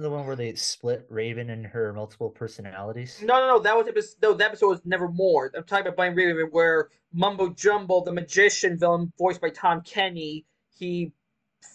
the 0.04 0.10
one 0.10 0.26
where 0.26 0.36
they 0.36 0.54
split 0.56 1.06
Raven 1.10 1.50
and 1.50 1.66
her 1.66 1.94
multiple 1.94 2.30
personalities? 2.30 3.22
No, 3.24 3.40
no, 3.40 3.48
no. 3.48 3.60
That 3.60 3.78
was 3.78 3.88
episode. 3.88 4.18
No, 4.22 4.34
that 4.34 4.48
episode 4.48 4.70
was 4.70 4.82
Nevermore. 4.86 5.52
I'm 5.56 5.64
talking 5.64 5.88
about 5.88 5.96
Blind 5.96 6.18
Raven, 6.18 6.50
where 6.52 6.90
Mumbo 7.14 7.50
Jumbo, 7.50 8.04
the 8.04 8.12
magician 8.12 8.78
villain, 8.78 9.14
voiced 9.18 9.40
by 9.40 9.50
Tom 9.50 9.82
Kenny, 9.82 10.46
he 10.78 11.14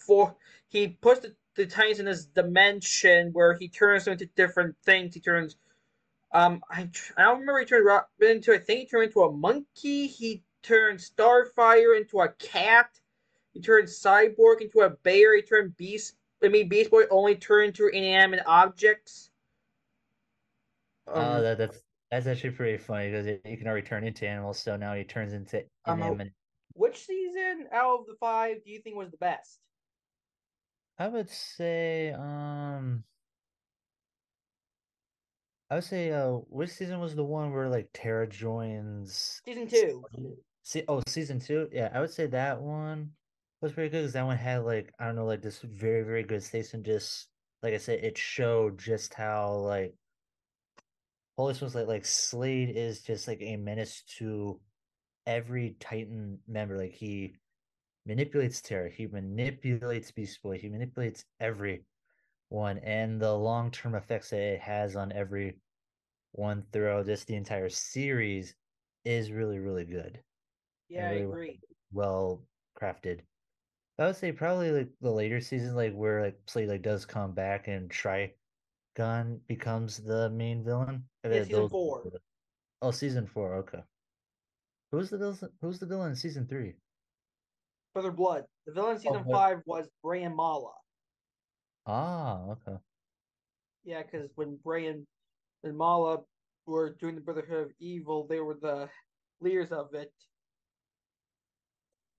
for 0.05 0.35
he 0.67 0.89
puts 0.89 1.21
the, 1.21 1.35
the 1.55 1.65
Titans 1.65 1.99
in 1.99 2.05
this 2.05 2.25
dimension 2.25 3.31
where 3.33 3.55
he 3.55 3.67
turns 3.67 4.05
them 4.05 4.13
into 4.13 4.27
different 4.35 4.75
things. 4.85 5.15
He 5.15 5.19
turns. 5.19 5.55
Um, 6.33 6.61
I, 6.69 6.87
I 7.17 7.23
don't 7.23 7.39
remember 7.39 7.59
he 7.59 7.65
turned 7.65 7.87
into. 8.21 8.53
I 8.53 8.59
think 8.59 8.81
he 8.81 8.85
turned 8.85 9.05
into 9.05 9.21
a 9.21 9.31
monkey. 9.31 10.07
He 10.07 10.43
turned 10.61 10.99
Starfire 10.99 11.97
into 11.97 12.21
a 12.21 12.29
cat. 12.29 12.99
He 13.53 13.61
turned 13.61 13.87
Cyborg 13.87 14.61
into 14.61 14.81
a 14.81 14.91
bear. 14.91 15.35
He 15.35 15.41
turned 15.41 15.75
Beast 15.75 16.15
I 16.43 16.47
mean, 16.47 16.67
Beast 16.67 16.91
Boy 16.91 17.03
only 17.09 17.35
turn 17.35 17.65
into 17.65 17.87
inanimate 17.87 18.41
objects. 18.45 19.29
Oh, 21.07 21.19
um, 21.19 21.27
oh, 21.27 21.41
that, 21.41 21.57
that's 21.57 21.79
that's 22.09 22.27
actually 22.27 22.51
pretty 22.51 22.77
funny 22.77 23.09
because 23.09 23.25
he 23.45 23.57
can 23.57 23.67
already 23.67 23.87
turn 23.87 24.03
into 24.03 24.27
animals, 24.27 24.59
so 24.59 24.75
now 24.75 24.93
he 24.93 25.03
turns 25.03 25.33
into 25.33 25.63
inanimate. 25.87 26.27
Um, 26.27 26.33
which 26.73 27.05
season 27.05 27.67
out 27.71 27.99
of 27.99 28.05
the 28.05 28.15
five 28.19 28.63
do 28.63 28.71
you 28.71 28.79
think 28.81 28.95
was 28.95 29.11
the 29.11 29.17
best? 29.17 29.59
I 30.97 31.07
would 31.07 31.29
say, 31.29 32.11
um, 32.11 33.03
I 35.69 35.75
would 35.75 35.83
say, 35.83 36.11
uh, 36.11 36.31
which 36.49 36.69
season 36.69 36.99
was 36.99 37.15
the 37.15 37.23
one 37.23 37.51
where 37.51 37.69
like 37.69 37.89
Tara 37.93 38.27
joins? 38.27 39.41
Season 39.45 39.67
two. 39.67 40.03
See, 40.63 40.83
oh, 40.87 41.01
season 41.07 41.39
two. 41.39 41.69
Yeah, 41.71 41.89
I 41.93 42.01
would 42.01 42.11
say 42.11 42.27
that 42.27 42.61
one 42.61 43.11
was 43.61 43.73
pretty 43.73 43.89
good 43.89 43.99
because 43.99 44.13
that 44.13 44.25
one 44.25 44.37
had 44.37 44.63
like 44.65 44.91
I 44.99 45.05
don't 45.05 45.15
know, 45.15 45.25
like 45.25 45.41
this 45.41 45.61
very 45.61 46.03
very 46.03 46.23
good 46.23 46.43
station. 46.43 46.83
Just 46.83 47.29
like 47.63 47.73
I 47.73 47.77
said, 47.77 48.03
it 48.03 48.17
showed 48.17 48.79
just 48.79 49.13
how 49.13 49.53
like 49.53 49.95
Holy 51.37 51.53
was 51.61 51.75
like 51.75 51.87
like 51.87 52.05
Slade 52.05 52.69
is 52.75 53.01
just 53.01 53.27
like 53.27 53.41
a 53.41 53.57
menace 53.57 54.03
to 54.17 54.59
every 55.25 55.75
Titan 55.79 56.39
member. 56.47 56.77
Like 56.77 56.93
he 56.93 57.35
manipulates 58.05 58.61
Tara, 58.61 58.89
he 58.89 59.07
manipulates 59.07 60.11
Beast 60.11 60.41
Boy, 60.41 60.57
he 60.57 60.69
manipulates 60.69 61.25
everyone, 61.39 61.85
and 62.83 63.21
the 63.21 63.33
long 63.33 63.71
term 63.71 63.95
effects 63.95 64.29
that 64.31 64.39
it 64.41 64.61
has 64.61 64.95
on 64.95 65.11
every 65.11 65.57
one 66.33 66.63
throughout 66.71 67.05
just 67.05 67.27
the 67.27 67.35
entire 67.35 67.69
series 67.69 68.55
is 69.03 69.31
really 69.31 69.59
really 69.59 69.85
good. 69.85 70.23
Yeah, 70.89 71.09
really 71.09 71.21
I 71.21 71.25
agree. 71.25 71.59
Well 71.91 72.43
crafted. 72.79 73.21
I 74.01 74.07
would 74.07 74.15
say 74.15 74.31
probably 74.31 74.71
like 74.71 74.89
the 74.99 75.11
later 75.11 75.39
seasons, 75.39 75.75
like 75.75 75.93
where 75.93 76.23
like 76.23 76.39
Slade 76.47 76.69
like 76.69 76.81
does 76.81 77.05
come 77.05 77.33
back 77.33 77.67
and 77.67 77.87
Trigon 77.87 79.39
becomes 79.47 79.97
the 79.97 80.29
main 80.31 80.63
villain. 80.63 81.03
Yeah, 81.23 81.43
season 81.43 81.51
those, 81.51 81.71
four. 81.71 82.03
Oh, 82.81 82.89
season 82.89 83.27
four. 83.27 83.55
Okay. 83.57 83.81
Who's 84.91 85.11
the 85.11 85.19
villain? 85.19 85.37
Who's 85.61 85.77
the 85.77 85.85
villain 85.85 86.09
in 86.09 86.15
season 86.15 86.47
three? 86.47 86.73
Brother 87.93 88.11
Blood. 88.11 88.45
The 88.65 88.73
villain 88.73 88.95
in 88.95 89.01
season 89.01 89.23
oh, 89.27 89.31
five 89.31 89.59
was 89.67 89.87
Brain 90.03 90.25
and 90.25 90.35
Mallah. 90.35 90.71
Ah, 91.85 92.41
okay. 92.49 92.77
Yeah, 93.83 94.01
because 94.01 94.29
when 94.33 94.57
Brain 94.63 94.89
and, 94.89 95.07
and 95.63 95.77
Mallah 95.77 96.21
were 96.65 96.95
doing 96.99 97.13
the 97.13 97.21
Brotherhood 97.21 97.67
of 97.67 97.71
Evil, 97.79 98.25
they 98.27 98.39
were 98.39 98.57
the 98.59 98.89
leaders 99.41 99.71
of 99.71 99.93
it. 99.93 100.11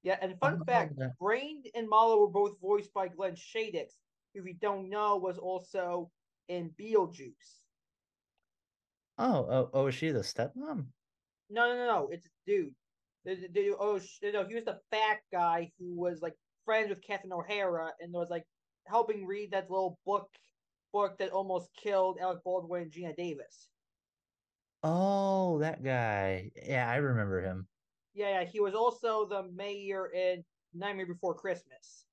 Yeah, 0.03 0.17
and 0.21 0.39
fun 0.41 0.59
oh, 0.61 0.65
fact, 0.65 0.99
okay. 0.99 1.11
Brain 1.21 1.63
and 1.75 1.89
Mallah 1.89 2.19
were 2.19 2.29
both 2.29 2.61
voiced 2.61 2.93
by 2.93 3.09
Glenn 3.09 3.35
Shadix, 3.35 3.93
who, 4.35 4.41
if 4.41 4.47
you 4.47 4.55
don't 4.61 4.91
know, 4.91 5.17
was 5.17 5.39
also 5.39 6.11
in 6.49 6.71
Beetlejuice. 6.81 7.61
Oh, 9.19 9.47
oh, 9.49 9.71
oh, 9.73 9.87
is 9.87 9.95
she 9.95 10.11
the 10.11 10.21
stepmom? 10.21 10.87
No, 11.51 11.69
no, 11.69 11.77
no, 11.77 11.87
no. 11.87 12.09
It's 12.11 12.29
dude. 12.47 12.75
The, 13.25 13.37
the, 13.53 13.75
oh, 13.79 14.01
no, 14.23 14.45
he 14.47 14.55
was 14.57 14.65
the 14.65 14.81
fat 14.91 15.21
guy 15.31 15.71
who 15.79 15.95
was 15.95 16.21
like 16.21 16.35
friends 16.65 16.89
with 16.89 17.07
Catherine 17.07 17.33
O'Hara 17.33 17.93
and 18.01 18.13
was 18.13 18.29
like 18.31 18.45
helping 18.87 19.25
read 19.27 19.53
that 19.53 19.71
little 19.71 19.99
book 20.05 20.29
book 20.93 21.19
that 21.19 21.31
almost 21.31 21.71
killed 21.81 22.19
Alec 22.21 22.43
Baldwin 22.45 22.83
and 22.83 22.93
Geena 22.93 23.17
Davis. 23.17 23.69
Oh, 24.83 25.61
that 25.61 25.85
guy. 25.85 26.51
Yeah, 26.67 26.91
I 26.91 26.97
remember 26.97 27.41
him. 27.43 27.69
Yeah, 28.15 28.41
yeah. 28.41 28.45
He 28.45 28.61
was 28.61 28.75
also 28.75 29.27
the 29.27 29.45
mayor 29.55 30.11
in 30.13 30.45
Nightmare 30.75 31.07
Before 31.07 31.35
Christmas. 31.35 32.05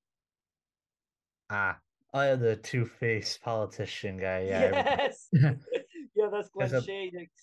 Ah, 1.50 1.78
oh, 2.14 2.22
yeah, 2.22 2.34
the 2.36 2.56
two 2.56 2.86
faced 2.86 3.42
politician 3.42 4.16
guy. 4.16 4.44
Yeah. 4.48 4.70
Yes. 4.98 5.28
yeah, 5.32 6.28
that's 6.30 6.48
Glenn 6.50 6.70
Shadix. 6.70 7.28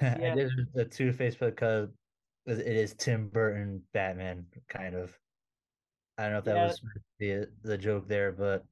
Yeah. 0.00 0.36
the 0.72 0.84
two 0.84 1.12
faced 1.12 1.40
because 1.40 1.88
it 2.46 2.60
is 2.60 2.94
Tim 2.94 3.28
Burton 3.28 3.82
Batman, 3.92 4.46
kind 4.68 4.94
of. 4.94 5.18
I 6.16 6.24
don't 6.24 6.32
know 6.32 6.38
if 6.38 6.44
that 6.44 6.56
yeah. 6.56 6.66
was 6.66 6.80
the 7.18 7.48
the 7.62 7.76
joke 7.76 8.06
there, 8.06 8.30
but 8.30 8.64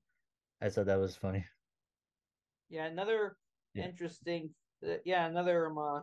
I 0.62 0.68
thought 0.68 0.86
that 0.86 1.00
was 1.00 1.16
funny. 1.16 1.44
Yeah, 2.68 2.86
another 2.86 3.36
yeah. 3.74 3.86
interesting. 3.86 4.50
Uh, 4.86 4.96
yeah, 5.04 5.26
another 5.26 5.66
um, 5.66 5.78
uh, 5.78 6.00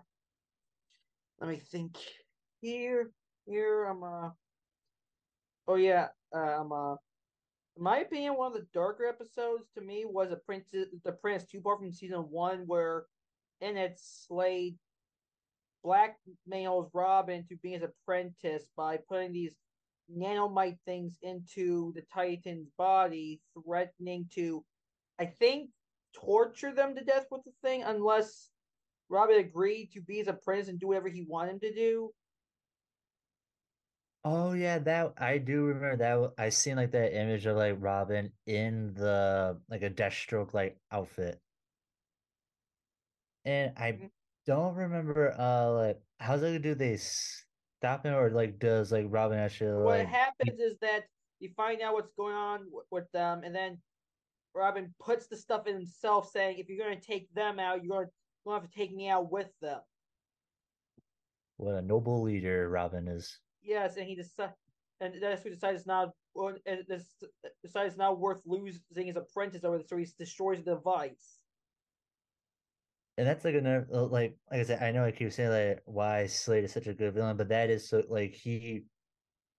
let 1.39 1.49
me 1.49 1.57
think. 1.57 1.97
Here 2.61 3.11
here 3.45 3.85
i'm 3.85 4.03
uh 4.03 4.29
oh 5.67 5.75
yeah 5.75 6.07
uh, 6.35 6.59
i'm 6.59 6.71
uh 6.71 6.93
in 7.77 7.83
my 7.83 7.99
opinion 7.99 8.35
one 8.35 8.47
of 8.47 8.53
the 8.53 8.65
darker 8.73 9.05
episodes 9.05 9.67
to 9.73 9.81
me 9.81 10.05
was 10.07 10.31
a 10.31 10.35
prince 10.35 10.65
the 10.71 11.11
prince 11.11 11.45
two 11.45 11.61
part 11.61 11.79
from 11.79 11.91
season 11.91 12.25
one 12.29 12.63
where 12.65 13.05
in 13.61 13.77
it 13.77 13.99
slade 14.01 14.75
blackmails 15.85 16.89
robin 16.93 17.45
to 17.47 17.55
be 17.57 17.71
his 17.71 17.83
apprentice 17.83 18.65
by 18.75 18.97
putting 19.07 19.31
these 19.31 19.55
nanomite 20.15 20.77
things 20.85 21.17
into 21.21 21.93
the 21.93 22.03
titan's 22.13 22.69
body 22.77 23.39
threatening 23.63 24.25
to 24.33 24.63
i 25.19 25.25
think 25.25 25.69
torture 26.13 26.73
them 26.73 26.95
to 26.95 27.03
death 27.03 27.25
with 27.29 27.43
the 27.43 27.51
thing 27.61 27.83
unless 27.83 28.49
Robin 29.09 29.37
agreed 29.37 29.91
to 29.93 30.01
be 30.01 30.17
his 30.17 30.27
apprentice 30.27 30.67
and 30.67 30.79
do 30.79 30.87
whatever 30.87 31.07
he 31.07 31.25
wanted 31.27 31.51
him 31.51 31.59
to 31.61 31.73
do. 31.73 32.11
Oh 34.23 34.53
yeah, 34.53 34.79
that 34.79 35.13
I 35.19 35.37
do 35.37 35.65
remember 35.65 35.97
that. 35.97 36.43
I 36.43 36.49
seen 36.49 36.77
like 36.77 36.91
that 36.91 37.15
image 37.15 37.45
of 37.45 37.57
like 37.57 37.75
Robin 37.79 38.31
in 38.47 38.93
the 38.95 39.59
like 39.69 39.83
a 39.83 39.89
Deathstroke 39.91 40.53
like 40.53 40.77
outfit, 40.91 41.39
and 43.45 43.73
I 43.77 43.91
mm-hmm. 43.91 44.05
don't 44.47 44.73
remember 44.73 45.39
uh 45.39 45.71
like 45.73 46.01
how's 46.19 46.41
it 46.41 46.63
do 46.63 46.73
they 46.73 46.97
stop 46.97 48.03
him 48.03 48.15
or 48.15 48.31
like 48.31 48.57
does 48.57 48.91
like 48.91 49.05
Robin 49.09 49.37
actually 49.37 49.83
what 49.83 49.99
like, 49.99 50.07
happens 50.07 50.59
is 50.59 50.75
that 50.81 51.03
you 51.39 51.51
find 51.55 51.81
out 51.81 51.93
what's 51.93 52.11
going 52.17 52.35
on 52.35 52.61
with 52.89 53.05
them, 53.11 53.43
and 53.43 53.53
then 53.53 53.77
Robin 54.55 54.91
puts 54.99 55.27
the 55.27 55.37
stuff 55.37 55.67
in 55.67 55.75
himself, 55.75 56.31
saying, 56.31 56.57
"If 56.57 56.67
you're 56.67 56.83
going 56.83 56.99
to 56.99 57.05
take 57.05 57.31
them 57.35 57.59
out, 57.59 57.83
you're 57.83 57.95
going 57.95 58.07
will 58.45 58.53
have 58.53 58.69
to 58.69 58.77
take 58.77 58.93
me 58.95 59.09
out 59.09 59.31
with 59.31 59.49
them. 59.61 59.79
What 61.57 61.75
a 61.75 61.81
noble 61.81 62.21
leader 62.21 62.69
Robin 62.69 63.07
is. 63.07 63.39
Yes, 63.63 63.97
and 63.97 64.05
he 64.05 64.15
decides, 64.15 64.53
and 65.01 65.13
that's 65.21 65.43
who 65.43 65.49
decides 65.49 65.87
not, 65.87 66.09
and 66.65 66.83
this 66.87 67.05
decides 67.63 67.93
it's 67.93 67.97
not 67.97 68.19
worth 68.19 68.41
losing 68.45 69.07
his 69.07 69.15
apprentice 69.15 69.63
over, 69.63 69.77
the 69.77 69.85
so 69.87 69.97
he 69.97 70.07
destroys 70.19 70.63
the 70.63 70.75
device. 70.75 71.39
And 73.17 73.25
that's 73.25 73.45
like 73.45 73.55
another, 73.55 73.87
uh, 73.93 74.03
like, 74.03 74.37
like 74.51 74.59
I 74.59 74.63
said, 74.63 74.83
I 74.83 74.91
know 74.91 75.05
I 75.05 75.11
keep 75.11 75.31
saying 75.31 75.49
like 75.49 75.81
why 75.85 76.27
Slade 76.27 76.65
is 76.65 76.73
such 76.73 76.87
a 76.87 76.93
good 76.93 77.13
villain, 77.13 77.37
but 77.37 77.47
that 77.49 77.69
is 77.69 77.87
so 77.87 78.03
like 78.09 78.33
he 78.33 78.83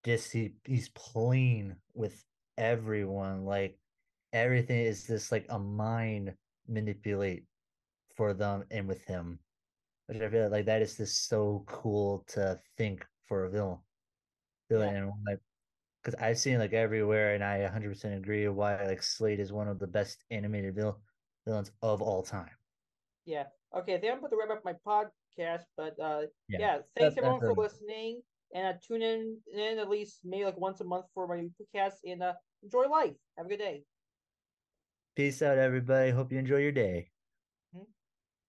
just 0.05 0.31
he 0.31 0.53
he's 0.65 0.91
playing 0.91 1.75
with 1.95 2.23
everyone, 2.59 3.47
like 3.47 3.79
everything 4.35 4.81
is 4.81 5.07
just 5.07 5.33
like 5.33 5.47
a 5.49 5.59
mind 5.59 6.35
manipulate 6.69 7.45
for 8.17 8.35
them 8.35 8.65
and 8.71 8.89
with 8.89 9.05
him, 9.05 9.39
which 10.07 10.21
I 10.21 10.29
feel 10.29 10.49
like 10.51 10.67
that 10.67 10.83
is 10.83 10.97
just 10.97 11.29
so 11.29 11.65
cool 11.67 12.25
to 12.29 12.59
think 12.77 13.05
for 13.27 13.45
a 13.45 13.51
villain. 13.51 13.79
Villain 14.71 14.95
yeah. 14.95 15.03
and 15.03 15.13
like 15.27 15.41
because 16.03 16.21
I've 16.21 16.39
seen 16.39 16.59
like 16.59 16.73
everywhere, 16.73 17.35
and 17.35 17.43
I 17.43 17.69
100% 17.69 18.17
agree 18.17 18.47
why 18.49 18.81
like 18.87 19.03
Slade 19.03 19.41
is 19.41 19.53
one 19.53 19.69
of 19.69 19.79
the 19.79 19.87
best 19.87 20.25
animated 20.31 20.75
vill- 20.75 21.01
villains 21.45 21.73
of 21.83 22.01
all 22.01 22.23
time. 22.23 22.51
Yeah. 23.25 23.45
Okay. 23.77 23.99
They 23.99 24.07
haven't 24.07 24.23
put 24.23 24.31
the 24.31 24.37
wrap 24.37 24.51
up 24.51 24.65
my 24.65 24.75
podcast, 24.87 25.65
but 25.77 25.99
uh, 26.01 26.23
yeah. 26.49 26.59
yeah 26.61 26.79
thanks 26.97 27.17
everyone 27.19 27.41
for 27.41 27.55
listening, 27.55 28.23
and 28.55 28.69
uh, 28.69 28.73
tune 28.87 29.03
in 29.03 29.37
in 29.53 29.79
at 29.79 29.91
least 29.91 30.21
maybe 30.25 30.45
like 30.45 30.59
once 30.59 30.81
a 30.81 30.85
month 30.85 31.07
for 31.13 31.27
my 31.27 31.49
podcast, 31.61 31.97
and 32.05 32.23
uh, 32.23 32.35
enjoy 32.63 32.89
life. 32.89 33.15
Have 33.37 33.47
a 33.47 33.49
good 33.49 33.59
day. 33.59 33.83
Peace 35.17 35.43
out, 35.43 35.59
everybody. 35.59 36.11
Hope 36.11 36.31
you 36.31 36.39
enjoy 36.39 36.59
your 36.59 36.73
day. 36.73 37.11